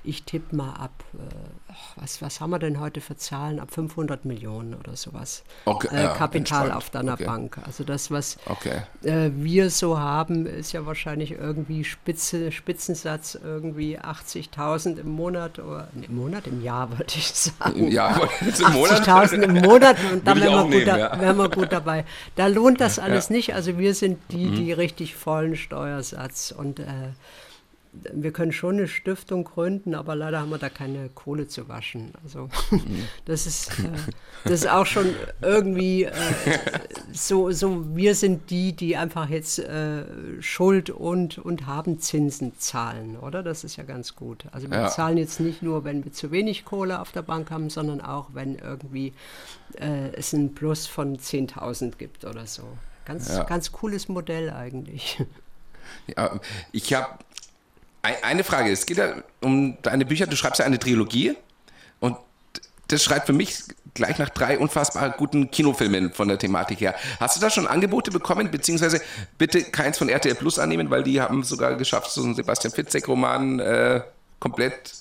ich 0.04 0.24
tippe 0.24 0.56
mal 0.56 0.74
ab, 0.74 1.04
äh, 1.14 1.72
was, 1.96 2.20
was 2.20 2.40
haben 2.40 2.50
wir 2.50 2.58
denn 2.58 2.80
heute 2.80 3.00
für 3.00 3.16
Zahlen? 3.16 3.60
Ab 3.60 3.72
500 3.72 4.24
Millionen 4.24 4.74
oder 4.74 4.96
sowas. 4.96 5.44
Okay, 5.64 5.88
äh, 5.92 6.02
ja, 6.04 6.14
Kapital 6.14 6.72
auf 6.72 6.90
deiner 6.90 7.14
okay. 7.14 7.24
Bank. 7.24 7.58
Also 7.64 7.84
das, 7.84 8.10
was 8.10 8.38
okay. 8.46 8.82
äh, 9.02 9.30
wir 9.34 9.70
so 9.70 9.98
haben, 9.98 10.46
ist 10.46 10.72
ja 10.72 10.86
wahrscheinlich 10.86 11.32
irgendwie 11.32 11.84
Spitze, 11.84 12.50
Spitzensatz 12.50 13.38
irgendwie 13.42 13.98
80.000 13.98 14.98
im 14.98 15.10
Monat 15.10 15.58
oder 15.60 15.88
im 15.94 16.16
Monat, 16.16 16.46
im 16.48 16.62
Jahr 16.62 16.90
würde 16.98 17.12
ich 17.14 17.28
sagen. 17.28 17.88
Ja, 17.90 18.14
80.000 18.40 19.42
im 19.42 19.54
Monat 19.54 19.96
und 20.12 20.26
dann 20.26 20.40
wären 20.40 20.52
wir, 20.52 20.64
nehmen, 20.64 20.86
da, 20.86 20.98
ja. 20.98 21.20
wären 21.20 21.36
wir 21.36 21.48
gut 21.48 21.70
dabei. 21.70 22.04
Da 22.34 22.48
lohnt 22.48 22.80
das 22.80 22.98
alles 22.98 23.28
ja. 23.28 23.36
nicht. 23.36 23.54
Also 23.54 23.78
wir 23.78 23.94
sind 23.94 24.18
die, 24.30 24.50
die 24.50 24.72
mhm. 24.72 24.80
richtig 24.80 25.14
vollen 25.14 25.56
Steuersatz 25.56 26.52
und 26.56 26.80
äh, 26.80 26.84
wir 27.92 28.32
können 28.32 28.52
schon 28.52 28.78
eine 28.78 28.88
Stiftung 28.88 29.44
gründen, 29.44 29.94
aber 29.94 30.14
leider 30.16 30.40
haben 30.40 30.50
wir 30.50 30.58
da 30.58 30.70
keine 30.70 31.10
Kohle 31.10 31.46
zu 31.46 31.68
waschen. 31.68 32.12
Also 32.24 32.48
das 33.26 33.46
ist, 33.46 33.78
äh, 33.80 33.92
das 34.44 34.60
ist 34.60 34.70
auch 34.70 34.86
schon 34.86 35.14
irgendwie 35.42 36.04
äh, 36.04 36.12
so, 37.12 37.50
so, 37.50 37.94
wir 37.94 38.14
sind 38.14 38.48
die, 38.50 38.72
die 38.72 38.96
einfach 38.96 39.28
jetzt 39.28 39.58
äh, 39.58 40.04
Schuld 40.40 40.88
und, 40.88 41.38
und 41.38 41.66
haben 41.66 42.00
Zinsen 42.00 42.58
zahlen, 42.58 43.18
oder? 43.18 43.42
Das 43.42 43.62
ist 43.62 43.76
ja 43.76 43.84
ganz 43.84 44.16
gut. 44.16 44.46
Also 44.52 44.70
wir 44.70 44.78
ja. 44.78 44.88
zahlen 44.88 45.18
jetzt 45.18 45.40
nicht 45.40 45.62
nur, 45.62 45.84
wenn 45.84 46.02
wir 46.04 46.12
zu 46.12 46.30
wenig 46.30 46.64
Kohle 46.64 46.98
auf 46.98 47.12
der 47.12 47.22
Bank 47.22 47.50
haben, 47.50 47.68
sondern 47.68 48.00
auch, 48.00 48.30
wenn 48.32 48.56
irgendwie 48.56 49.12
äh, 49.78 50.08
es 50.14 50.32
einen 50.32 50.54
Plus 50.54 50.86
von 50.86 51.18
10.000 51.18 51.96
gibt 51.98 52.24
oder 52.24 52.46
so. 52.46 52.62
Ganz, 53.04 53.28
ja. 53.28 53.42
ganz 53.44 53.70
cooles 53.70 54.08
Modell 54.08 54.50
eigentlich. 54.50 55.22
Ja, 56.16 56.40
ich 56.72 56.94
habe 56.94 57.18
eine 58.02 58.44
Frage, 58.44 58.70
es 58.70 58.86
geht 58.86 58.98
ja 58.98 59.14
um 59.40 59.78
deine 59.82 60.04
Bücher, 60.04 60.26
du 60.26 60.36
schreibst 60.36 60.58
ja 60.58 60.66
eine 60.66 60.78
Trilogie 60.78 61.36
und 62.00 62.16
das 62.88 63.02
schreibt 63.04 63.26
für 63.26 63.32
mich 63.32 63.62
gleich 63.94 64.18
nach 64.18 64.30
drei 64.30 64.58
unfassbar 64.58 65.10
guten 65.10 65.50
Kinofilmen 65.50 66.12
von 66.12 66.28
der 66.28 66.38
Thematik 66.38 66.80
her. 66.80 66.94
Hast 67.20 67.36
du 67.36 67.40
da 67.40 67.50
schon 67.50 67.66
Angebote 67.66 68.10
bekommen, 68.10 68.50
beziehungsweise 68.50 69.00
bitte 69.38 69.62
keins 69.62 69.98
von 69.98 70.08
RTL 70.08 70.34
Plus 70.34 70.58
annehmen, 70.58 70.90
weil 70.90 71.02
die 71.02 71.20
haben 71.20 71.44
sogar 71.44 71.76
geschafft, 71.76 72.10
so 72.10 72.22
einen 72.22 72.34
Sebastian 72.34 72.72
Fitzek-Roman 72.72 73.60
äh, 73.60 74.00
komplett 74.40 74.92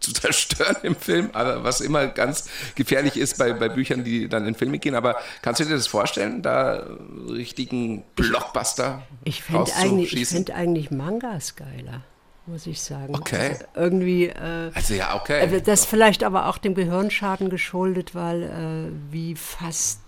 zu 0.00 0.12
zerstören 0.14 0.76
im 0.82 0.96
Film, 0.96 1.30
aber 1.32 1.64
was 1.64 1.80
immer 1.80 2.06
ganz 2.06 2.48
gefährlich 2.74 3.16
ist 3.16 3.38
bei, 3.38 3.52
bei 3.52 3.68
Büchern, 3.68 4.04
die 4.04 4.28
dann 4.28 4.46
in 4.46 4.54
Filme 4.54 4.78
gehen. 4.78 4.94
Aber 4.94 5.16
kannst 5.42 5.60
du 5.60 5.64
dir 5.64 5.74
das 5.74 5.86
vorstellen, 5.86 6.42
da 6.42 6.86
richtigen 7.28 8.02
Blockbuster 8.16 9.02
Ich 9.24 9.42
finde 9.42 9.74
eigentlich, 9.76 10.28
find 10.28 10.50
eigentlich 10.52 10.90
Mangas 10.90 11.56
geiler 11.56 12.02
muss 12.50 12.66
ich 12.66 12.80
sagen. 12.80 13.14
Okay. 13.14 13.50
Also 13.50 13.64
irgendwie. 13.74 14.26
Äh, 14.26 14.70
also 14.74 14.94
ja, 14.94 15.14
okay. 15.14 15.40
Äh, 15.40 15.62
das 15.62 15.84
vielleicht 15.84 16.24
aber 16.24 16.46
auch 16.46 16.58
dem 16.58 16.74
Gehirnschaden 16.74 17.48
geschuldet, 17.50 18.14
weil 18.14 18.42
äh, 18.42 19.12
wie 19.12 19.36
fast 19.36 20.00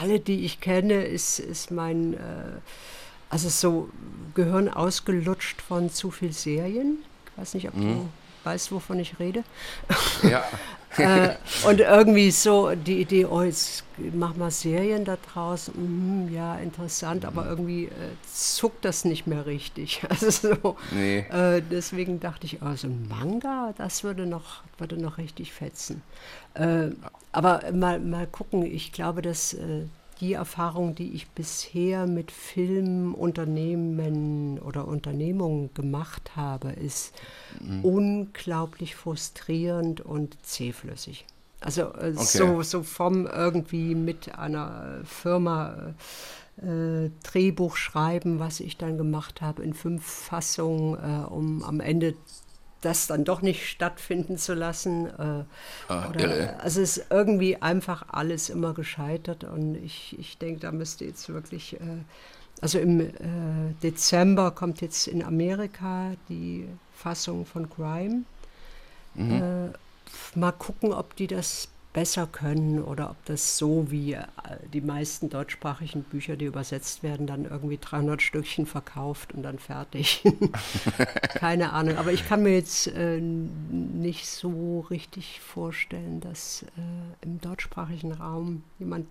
alle, 0.00 0.20
die 0.20 0.44
ich 0.44 0.60
kenne, 0.60 1.04
ist, 1.04 1.38
ist 1.38 1.70
mein, 1.70 2.14
äh, 2.14 2.18
also 3.30 3.48
so 3.48 3.88
Gehirn 4.34 4.68
ausgelutscht 4.68 5.60
von 5.62 5.90
zu 5.90 6.10
viel 6.10 6.32
Serien. 6.32 6.98
Ich 7.32 7.40
weiß 7.40 7.54
nicht, 7.54 7.68
ob 7.68 7.74
mhm. 7.74 7.82
du 7.82 8.08
weißt, 8.44 8.72
wovon 8.72 8.98
ich 9.00 9.18
rede. 9.18 9.44
Ja. 10.22 10.44
äh, 10.96 11.34
und 11.66 11.80
irgendwie 11.80 12.30
so 12.30 12.74
die 12.74 13.00
Idee, 13.00 13.26
oh, 13.26 13.42
jetzt 13.42 13.84
mach 14.14 14.34
mal 14.36 14.50
Serien 14.50 15.04
da 15.04 15.16
draus, 15.16 15.70
mm, 15.74 16.32
ja, 16.32 16.56
interessant, 16.56 17.24
aber 17.24 17.46
irgendwie 17.46 17.84
äh, 17.86 17.90
zuckt 18.32 18.84
das 18.84 19.04
nicht 19.04 19.26
mehr 19.26 19.46
richtig. 19.46 20.02
Also 20.08 20.30
so, 20.30 20.76
nee. 20.92 21.18
äh, 21.30 21.62
deswegen 21.62 22.18
dachte 22.18 22.46
ich, 22.46 22.62
oh, 22.62 22.74
so 22.74 22.88
ein 22.88 23.06
Manga, 23.08 23.74
das 23.76 24.02
würde 24.02 24.26
noch, 24.26 24.62
würde 24.78 24.96
noch 24.96 25.18
richtig 25.18 25.52
fetzen. 25.52 26.02
Äh, 26.54 26.88
aber 27.32 27.62
mal, 27.72 28.00
mal 28.00 28.26
gucken, 28.26 28.64
ich 28.64 28.92
glaube, 28.92 29.22
dass 29.22 29.54
äh, 29.54 29.84
die 30.20 30.34
Erfahrung, 30.34 30.94
die 30.94 31.12
ich 31.12 31.28
bisher 31.30 32.06
mit 32.06 32.30
Filmunternehmen 32.30 34.58
oder 34.58 34.86
Unternehmungen 34.86 35.72
gemacht 35.74 36.36
habe, 36.36 36.72
ist 36.72 37.14
mhm. 37.60 37.84
unglaublich 37.84 38.96
frustrierend 38.96 40.00
und 40.00 40.36
zähflüssig. 40.44 41.26
Also 41.60 41.82
äh, 41.82 42.14
okay. 42.14 42.24
so, 42.24 42.62
so 42.62 42.82
vom 42.82 43.26
irgendwie 43.26 43.94
mit 43.94 44.38
einer 44.38 45.00
Firma 45.04 45.94
äh, 46.58 47.10
Drehbuch 47.22 47.76
schreiben, 47.76 48.38
was 48.38 48.60
ich 48.60 48.76
dann 48.76 48.98
gemacht 48.98 49.40
habe, 49.40 49.62
in 49.62 49.74
fünf 49.74 50.04
Fassungen, 50.04 50.94
äh, 50.94 51.26
um 51.26 51.64
am 51.64 51.80
Ende 51.80 52.14
das 52.80 53.06
dann 53.06 53.24
doch 53.24 53.42
nicht 53.42 53.68
stattfinden 53.68 54.38
zu 54.38 54.54
lassen. 54.54 55.06
Äh, 55.06 55.44
ah, 55.88 56.08
oder, 56.08 56.62
also 56.62 56.80
es 56.80 56.98
ist 56.98 57.06
irgendwie 57.10 57.56
einfach 57.60 58.04
alles 58.08 58.50
immer 58.50 58.74
gescheitert 58.74 59.44
und 59.44 59.74
ich, 59.76 60.16
ich 60.18 60.38
denke, 60.38 60.60
da 60.60 60.72
müsste 60.72 61.04
jetzt 61.04 61.28
wirklich, 61.28 61.74
äh, 61.74 62.02
also 62.60 62.78
im 62.78 63.00
äh, 63.00 63.12
Dezember 63.82 64.50
kommt 64.50 64.80
jetzt 64.80 65.06
in 65.08 65.24
Amerika 65.24 66.12
die 66.28 66.68
Fassung 66.94 67.46
von 67.46 67.68
Crime. 67.68 68.22
Mhm. 69.14 69.32
Äh, 69.32 70.38
mal 70.38 70.52
gucken, 70.52 70.92
ob 70.92 71.16
die 71.16 71.26
das 71.26 71.68
besser 71.98 72.28
können 72.30 72.80
oder 72.80 73.10
ob 73.10 73.24
das 73.24 73.58
so 73.58 73.90
wie 73.90 74.12
äh, 74.12 74.24
die 74.72 74.80
meisten 74.80 75.30
deutschsprachigen 75.30 76.04
Bücher, 76.04 76.36
die 76.36 76.44
übersetzt 76.44 77.02
werden, 77.02 77.26
dann 77.26 77.44
irgendwie 77.44 77.76
300 77.76 78.22
Stückchen 78.22 78.66
verkauft 78.66 79.34
und 79.34 79.42
dann 79.42 79.58
fertig. 79.58 80.22
Keine 81.34 81.72
Ahnung. 81.72 81.96
Aber 81.96 82.12
ich 82.12 82.28
kann 82.28 82.44
mir 82.44 82.54
jetzt 82.54 82.86
äh, 82.86 83.18
nicht 83.20 84.28
so 84.28 84.86
richtig 84.90 85.40
vorstellen, 85.40 86.20
dass 86.20 86.62
äh, 86.62 87.24
im 87.26 87.40
deutschsprachigen 87.40 88.12
Raum 88.12 88.62
jemand 88.78 89.08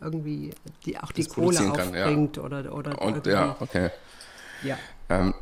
irgendwie 0.00 0.50
die, 0.86 0.96
auch 0.96 1.10
die 1.10 1.24
Kohle 1.24 1.72
aufbringt 1.72 2.36
ja. 2.36 2.42
oder, 2.44 2.72
oder 2.72 3.02
und, 3.02 3.26
ja, 3.26 3.56
okay. 3.58 3.90
Ja. 4.62 4.78
Ähm, 5.08 5.34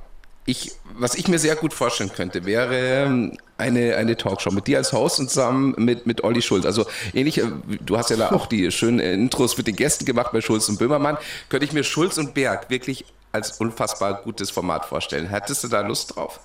ich, 0.46 0.72
was 0.94 1.16
ich 1.16 1.26
mir 1.26 1.40
sehr 1.40 1.56
gut 1.56 1.74
vorstellen 1.74 2.12
könnte, 2.12 2.44
wäre 2.46 2.74
ähm, 2.74 3.36
eine, 3.58 3.96
eine 3.96 4.16
Talkshow 4.16 4.52
mit 4.52 4.68
dir 4.68 4.78
als 4.78 4.92
Host 4.92 5.18
und 5.18 5.28
zusammen 5.28 5.74
mit, 5.76 6.06
mit 6.06 6.22
Olli 6.22 6.40
Schulz. 6.40 6.64
Also 6.64 6.86
ähnlich, 7.12 7.38
äh, 7.38 7.50
du 7.80 7.98
hast 7.98 8.10
ja 8.10 8.16
da 8.16 8.30
auch 8.30 8.46
die 8.46 8.70
schönen 8.70 9.00
Intros 9.00 9.58
mit 9.58 9.66
den 9.66 9.74
Gästen 9.74 10.04
gemacht 10.04 10.30
bei 10.32 10.40
Schulz 10.40 10.68
und 10.68 10.78
Böhmermann. 10.78 11.18
Könnte 11.48 11.66
ich 11.66 11.72
mir 11.72 11.82
Schulz 11.82 12.16
und 12.16 12.34
Berg 12.34 12.70
wirklich 12.70 13.04
als 13.32 13.58
unfassbar 13.58 14.22
gutes 14.22 14.50
Format 14.50 14.86
vorstellen. 14.86 15.26
Hättest 15.26 15.64
du 15.64 15.68
da 15.68 15.80
Lust 15.80 16.16
drauf? 16.16 16.40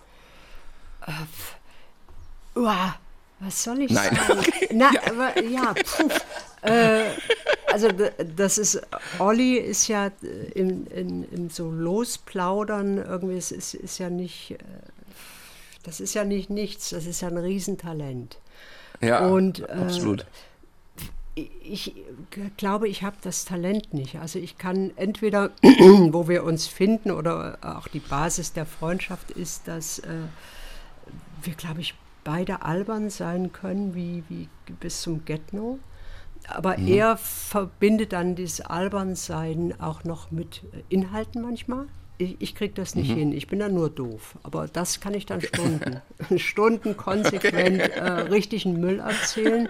Uh, 2.55 2.91
was 3.43 3.63
soll 3.63 3.81
ich 3.81 3.91
Nein. 3.91 4.15
sagen? 4.15 4.45
Na, 4.71 4.91
ja. 4.93 5.01
aber 5.07 5.41
ja, 5.43 5.73
puh. 5.73 6.09
Äh, 6.61 7.05
also 7.71 7.87
das 8.35 8.57
ist, 8.57 8.81
Olli 9.17 9.57
ist 9.57 9.87
ja 9.87 10.11
in, 10.53 10.85
in, 10.87 11.23
in 11.31 11.49
so 11.49 11.71
Losplaudern 11.71 12.97
irgendwie, 12.97 13.37
es 13.37 13.51
ist, 13.51 13.73
ist 13.73 13.97
ja 13.97 14.09
nicht, 14.09 14.51
äh, 14.51 14.57
das 15.83 15.99
ist 15.99 16.13
ja 16.13 16.23
nicht 16.23 16.49
nichts, 16.49 16.91
das 16.91 17.05
ist 17.07 17.21
ja 17.21 17.29
ein 17.29 17.37
Riesentalent. 17.37 18.37
Ja, 19.01 19.27
Und, 19.27 19.61
äh, 19.61 19.71
absolut. 19.71 20.25
Ich 21.33 21.95
glaube, 22.57 22.89
ich 22.89 23.03
habe 23.03 23.15
das 23.21 23.45
Talent 23.45 23.93
nicht. 23.93 24.17
Also 24.17 24.37
ich 24.37 24.57
kann 24.57 24.91
entweder, 24.97 25.51
wo 25.61 26.27
wir 26.27 26.43
uns 26.43 26.67
finden 26.67 27.09
oder 27.09 27.57
auch 27.61 27.87
die 27.87 28.01
Basis 28.01 28.53
der 28.53 28.65
Freundschaft 28.65 29.31
ist, 29.31 29.67
dass 29.67 29.99
äh, 29.99 30.09
wir, 31.41 31.53
glaube 31.53 31.81
ich, 31.81 31.95
beide 32.23 32.61
albern 32.63 33.09
sein 33.09 33.51
können, 33.51 33.95
wie, 33.95 34.23
wie 34.29 34.47
bis 34.79 35.01
zum 35.01 35.25
Get-No. 35.25 35.79
Aber 36.47 36.77
mhm. 36.77 36.87
er 36.87 37.17
verbindet 37.17 38.13
dann 38.13 38.35
dieses 38.35 38.61
Albernsein 38.61 39.79
auch 39.79 40.03
noch 40.03 40.31
mit 40.31 40.63
Inhalten 40.89 41.41
manchmal. 41.41 41.85
Ich, 42.17 42.37
ich 42.39 42.55
kriege 42.55 42.73
das 42.73 42.95
nicht 42.95 43.11
mhm. 43.11 43.15
hin. 43.15 43.33
Ich 43.33 43.47
bin 43.47 43.59
dann 43.59 43.73
nur 43.73 43.89
doof. 43.89 44.37
Aber 44.43 44.67
das 44.67 44.99
kann 44.99 45.13
ich 45.13 45.25
dann 45.25 45.41
Stunden, 45.41 46.01
Stunden 46.37 46.97
konsequent 46.97 47.81
okay. 47.81 47.99
äh, 47.99 48.11
richtigen 48.21 48.79
Müll 48.79 48.99
erzählen 48.99 49.69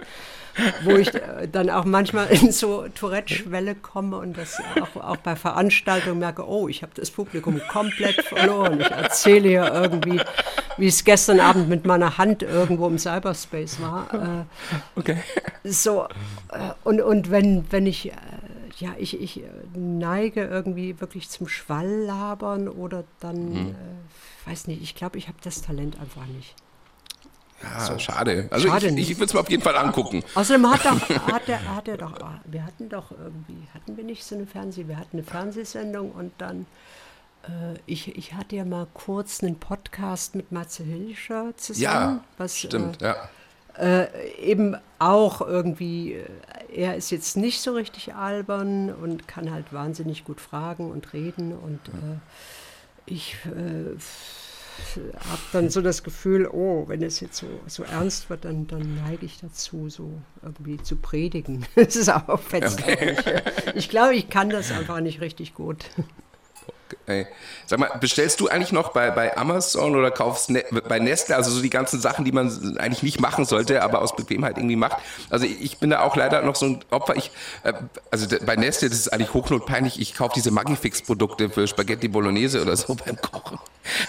wo 0.84 0.96
ich 0.96 1.14
äh, 1.14 1.48
dann 1.50 1.70
auch 1.70 1.84
manchmal 1.84 2.28
in 2.28 2.52
so 2.52 2.86
Tourette-Schwelle 2.88 3.74
komme 3.74 4.18
und 4.18 4.36
das 4.36 4.60
auch, 4.80 5.02
auch 5.02 5.16
bei 5.18 5.36
Veranstaltungen 5.36 6.18
merke, 6.18 6.46
oh, 6.46 6.68
ich 6.68 6.82
habe 6.82 6.92
das 6.94 7.10
Publikum 7.10 7.60
komplett 7.68 8.22
verloren. 8.22 8.80
Ich 8.80 8.90
erzähle 8.90 9.48
hier 9.48 9.72
irgendwie, 9.72 10.20
wie 10.76 10.86
es 10.86 11.04
gestern 11.04 11.40
Abend 11.40 11.68
mit 11.68 11.86
meiner 11.86 12.18
Hand 12.18 12.42
irgendwo 12.42 12.86
im 12.86 12.98
Cyberspace 12.98 13.80
war. 13.80 14.14
Äh, 14.14 14.98
okay. 14.98 15.18
So, 15.64 16.04
äh, 16.50 16.70
und, 16.84 17.00
und 17.00 17.30
wenn, 17.30 17.70
wenn 17.70 17.86
ich 17.86 18.12
ja, 18.78 18.94
ich, 18.98 19.20
ich 19.20 19.42
neige 19.74 20.44
irgendwie 20.44 21.00
wirklich 21.00 21.28
zum 21.28 21.48
Schwalllabern 21.48 22.68
oder 22.68 23.04
dann, 23.20 23.50
mhm. 23.50 23.70
äh, 23.70 24.50
weiß 24.50 24.66
nicht, 24.66 24.82
ich 24.82 24.94
glaube, 24.94 25.18
ich 25.18 25.28
habe 25.28 25.38
das 25.42 25.62
Talent 25.62 25.98
einfach 26.00 26.26
nicht. 26.26 26.54
Ja, 27.62 27.80
so. 27.80 27.98
schade. 27.98 28.48
Also 28.50 28.68
schade 28.68 28.88
ich, 28.88 29.10
ich 29.10 29.16
würde 29.16 29.26
es 29.26 29.34
mir 29.34 29.40
auf 29.40 29.50
jeden 29.50 29.62
Fall 29.62 29.76
angucken. 29.76 30.24
Außerdem 30.34 30.68
hat, 30.68 30.84
doch, 30.84 31.08
hat, 31.32 31.48
er, 31.48 31.76
hat 31.76 31.86
er 31.86 31.96
doch, 31.96 32.12
wir 32.44 32.64
hatten 32.64 32.88
doch 32.88 33.12
irgendwie, 33.12 33.68
hatten 33.72 33.96
wir 33.96 34.04
nicht 34.04 34.24
so 34.24 34.34
eine 34.34 34.46
Fernseh, 34.46 34.88
wir 34.88 34.98
hatten 34.98 35.18
eine 35.18 35.24
Fernsehsendung 35.24 36.10
und 36.10 36.32
dann, 36.38 36.62
äh, 36.62 36.64
ich, 37.86 38.16
ich 38.16 38.34
hatte 38.34 38.56
ja 38.56 38.64
mal 38.64 38.86
kurz 38.94 39.42
einen 39.42 39.56
Podcast 39.56 40.34
mit 40.34 40.52
Matze 40.52 40.84
Hilscher 40.84 41.52
zusammen. 41.56 41.82
Ja, 42.18 42.24
was, 42.38 42.56
stimmt, 42.56 43.02
äh, 43.02 43.06
ja. 43.06 43.28
Äh, 43.78 44.30
eben 44.38 44.76
auch 44.98 45.40
irgendwie, 45.40 46.12
äh, 46.12 46.26
er 46.74 46.96
ist 46.96 47.10
jetzt 47.10 47.36
nicht 47.38 47.60
so 47.60 47.72
richtig 47.72 48.14
albern 48.14 48.92
und 48.92 49.26
kann 49.26 49.50
halt 49.50 49.72
wahnsinnig 49.72 50.24
gut 50.24 50.40
fragen 50.40 50.90
und 50.90 51.14
reden 51.14 51.52
und 51.56 51.80
äh, 51.88 52.18
ich 53.06 53.36
äh, 53.46 53.96
habe 55.16 55.42
dann 55.52 55.70
so 55.70 55.80
das 55.80 56.02
Gefühl, 56.02 56.46
oh, 56.46 56.84
wenn 56.88 57.02
es 57.02 57.20
jetzt 57.20 57.36
so, 57.36 57.46
so 57.66 57.82
ernst 57.82 58.28
wird, 58.28 58.44
dann, 58.44 58.66
dann 58.66 59.02
neige 59.06 59.24
ich 59.24 59.38
dazu, 59.40 59.88
so 59.88 60.12
irgendwie 60.42 60.82
zu 60.82 60.96
predigen. 60.96 61.64
Das 61.74 61.96
ist 61.96 62.10
auch 62.10 62.40
fest. 62.40 62.80
Okay. 62.80 63.16
Ich 63.74 63.88
glaube, 63.88 64.14
ich 64.14 64.28
kann 64.28 64.50
das 64.50 64.70
einfach 64.70 65.00
nicht 65.00 65.20
richtig 65.20 65.54
gut. 65.54 65.86
Ey. 67.06 67.26
Sag 67.66 67.80
mal, 67.80 67.90
bestellst 68.00 68.40
du 68.40 68.48
eigentlich 68.48 68.70
noch 68.70 68.92
bei, 68.92 69.10
bei 69.10 69.36
Amazon 69.36 69.96
oder 69.96 70.10
kaufst 70.10 70.50
ne 70.50 70.64
bei 70.88 70.98
Nestle, 71.00 71.34
also 71.34 71.50
so 71.50 71.60
die 71.60 71.70
ganzen 71.70 72.00
Sachen, 72.00 72.24
die 72.24 72.32
man 72.32 72.76
eigentlich 72.78 73.02
nicht 73.02 73.20
machen 73.20 73.44
sollte, 73.44 73.82
aber 73.82 74.02
aus 74.02 74.14
Bequemheit 74.14 74.56
irgendwie 74.56 74.76
macht? 74.76 74.98
Also 75.28 75.46
ich 75.46 75.78
bin 75.78 75.90
da 75.90 76.00
auch 76.02 76.14
leider 76.14 76.42
noch 76.42 76.54
so 76.54 76.66
ein 76.66 76.84
Opfer. 76.90 77.16
Ich, 77.16 77.32
äh, 77.64 77.72
also 78.10 78.26
bei 78.46 78.56
Nestle, 78.56 78.88
das 78.88 78.98
ist 78.98 79.12
eigentlich 79.12 79.34
hochnotpeinlich, 79.34 80.00
ich 80.00 80.14
kaufe 80.14 80.34
diese 80.36 80.52
Magifix-Produkte 80.52 81.50
für 81.50 81.66
Spaghetti 81.66 82.08
Bolognese 82.08 82.62
oder 82.62 82.76
so 82.76 82.94
beim 82.94 83.20
Kochen. 83.20 83.58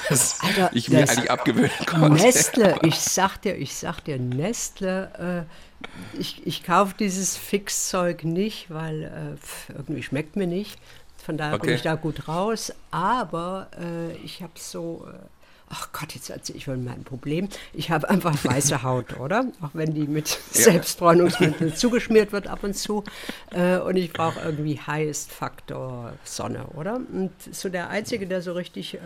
Das 0.10 0.40
Alter, 0.42 0.70
ich 0.74 0.90
mir 0.90 1.10
eigentlich 1.10 1.32
abgewöhnen 1.32 1.72
konnte. 1.88 2.24
Nestle, 2.24 2.76
ich 2.84 3.00
sag 3.00 3.38
dir, 3.42 3.56
ich 3.56 3.76
sag 3.76 4.02
dir, 4.02 4.20
Nestle, 4.20 5.48
äh, 5.48 6.20
ich, 6.20 6.46
ich 6.46 6.64
kaufe 6.64 6.96
dieses 6.98 7.38
Fixzeug 7.38 8.24
nicht, 8.24 8.70
weil 8.70 9.04
äh, 9.04 9.76
irgendwie 9.76 10.04
schmeckt 10.04 10.36
mir 10.36 10.48
nicht. 10.48 10.78
Von 11.24 11.38
daher 11.38 11.56
okay. 11.56 11.68
bin 11.68 11.76
ich 11.76 11.82
da 11.82 11.96
gut 11.96 12.28
raus. 12.28 12.74
Aber 12.92 13.68
äh, 13.80 14.14
ich 14.18 14.42
habe 14.42 14.54
so, 14.56 15.08
äh, 15.08 15.16
ach 15.70 15.90
Gott, 15.94 16.14
jetzt 16.14 16.30
erzähle 16.30 16.58
ich 16.58 16.66
von 16.66 16.84
meinem 16.84 17.04
Problem. 17.04 17.48
Ich 17.74 17.92
habe 17.92 18.10
einfach 18.10 18.36
weiße 18.44 18.84
Haut, 18.84 19.20
oder? 19.20 19.46
Auch 19.62 19.70
wenn 19.74 19.94
die 19.94 20.08
mit 20.08 20.30
ja. 20.30 20.62
Selbstbräunungsmittel 20.64 21.74
zugeschmiert 21.76 22.32
wird 22.34 22.48
ab 22.48 22.64
und 22.64 22.76
zu. 22.76 23.04
Äh, 23.52 23.78
und 23.78 23.96
ich 23.96 24.12
brauche 24.12 24.40
irgendwie 24.42 24.80
Highest 24.86 25.32
Faktor 25.32 26.14
Sonne, 26.26 26.66
oder? 26.76 26.96
Und 26.96 27.32
so 27.52 27.70
der 27.70 27.90
Einzige, 27.90 28.28
der 28.28 28.42
so 28.42 28.52
richtig 28.52 28.96
äh, 28.96 29.00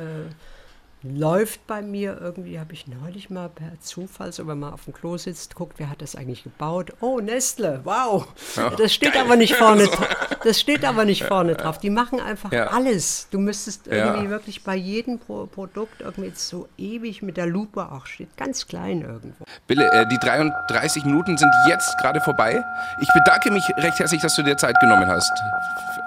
läuft 1.04 1.68
bei 1.68 1.82
mir 1.82 2.18
irgendwie, 2.20 2.60
habe 2.60 2.74
ich 2.74 2.88
neulich 2.88 3.30
mal 3.30 3.50
per 3.50 3.80
Zufall, 3.80 4.32
so 4.32 4.48
wenn 4.48 4.60
man 4.60 4.74
auf 4.74 4.86
dem 4.86 4.94
Klo 4.94 5.18
sitzt, 5.18 5.56
guckt, 5.56 5.76
wer 5.78 5.90
hat 5.90 6.02
das 6.02 6.16
eigentlich 6.16 6.44
gebaut? 6.44 6.94
Oh, 7.02 7.20
Nestle, 7.20 7.82
wow. 7.84 8.28
Ja, 8.56 8.72
das 8.72 8.94
steht 8.94 9.14
geil. 9.14 9.24
aber 9.24 9.36
nicht 9.36 9.54
vorne. 9.54 9.88
das 10.48 10.60
steht 10.60 10.86
aber 10.86 11.06
nicht 11.06 11.24
vorne 11.28 11.56
drauf. 11.56 11.78
Die 11.78 11.90
machen 11.90 12.20
einfach 12.20 12.52
ja. 12.52 12.68
alles. 12.68 13.28
Du 13.32 13.40
müsstest 13.40 13.88
irgendwie 13.88 14.26
ja. 14.26 14.30
wirklich 14.30 14.64
bei 14.64 14.76
jedem 14.76 15.20
Pro 15.20 15.46
Produkt 15.46 16.02
irgendwie 16.02 16.32
so 16.36 16.68
ewig 16.78 17.22
mit 17.22 17.38
der 17.38 17.46
Lupe 17.46 17.92
auch 17.92 18.06
steht, 18.06 18.36
ganz 18.38 18.68
klein 18.68 19.02
irgendwo. 19.02 19.46
Bille, 19.68 19.92
äh, 19.92 20.08
die 20.08 20.18
33 20.18 21.06
Minuten 21.06 21.38
sind 21.38 21.52
jetzt 21.68 21.98
gerade 22.00 22.22
vorbei. 22.22 22.64
Ich 23.02 23.10
bedanke 23.14 23.52
mich 23.52 23.64
recht 23.78 24.00
herzlich, 24.00 24.22
dass 24.22 24.36
du 24.36 24.44
dir 24.44 24.58
Zeit 24.58 24.80
genommen 24.80 25.08
hast. 25.08 25.32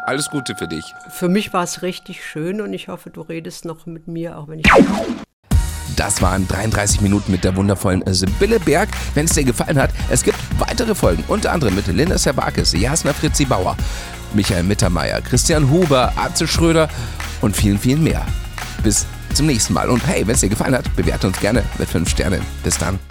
Alles 0.07 0.29
Gute 0.31 0.57
für 0.57 0.67
dich. 0.67 0.95
Für 1.11 1.29
mich 1.29 1.53
war 1.53 1.65
es 1.65 1.83
richtig 1.83 2.25
schön 2.25 2.61
und 2.61 2.73
ich 2.73 2.89
hoffe, 2.89 3.11
du 3.11 3.21
redest 3.21 3.65
noch 3.65 3.87
mit 3.87 4.09
mir, 4.09 4.39
auch 4.39 4.49
wenn 4.49 4.61
ich. 4.61 4.67
Das 5.97 6.23
waren 6.23 6.49
33 6.49 7.03
Minuten 7.03 7.31
mit 7.31 7.45
der 7.45 7.55
wundervollen 7.57 8.03
Sibylle 8.07 8.59
Berg. 8.59 8.89
Wenn 9.15 9.27
es 9.27 9.33
dir 9.33 9.45
gefallen 9.45 9.79
hat, 9.79 9.91
es 10.09 10.23
gibt 10.23 10.39
weitere 10.59 10.95
Folgen, 10.95 11.25
unter 11.29 11.53
anderem 11.53 11.75
mit 11.75 11.87
Linda 11.89 12.17
Serbakis, 12.17 12.73
Jasna 12.73 13.13
Fritzi 13.13 13.45
Bauer, 13.45 13.77
Michael 14.35 14.63
Mittermeier, 14.63 15.21
Christian 15.21 15.71
Huber, 15.71 16.13
Arze 16.17 16.47
Schröder 16.47 16.89
und 17.41 17.57
vielen, 17.57 17.79
vielen 17.79 18.03
mehr. 18.03 18.25
Bis 18.83 19.07
zum 19.35 19.47
nächsten 19.47 19.75
Mal. 19.75 19.89
Und 19.89 20.07
hey, 20.07 20.27
wenn 20.27 20.35
es 20.35 20.41
dir 20.41 20.49
gefallen 20.49 20.75
hat, 20.75 20.95
bewerte 20.97 21.27
uns 21.27 21.41
gerne 21.41 21.63
mit 21.79 21.89
5 21.89 22.09
Sternen. 22.09 22.43
Bis 22.63 22.79
dann. 22.79 23.10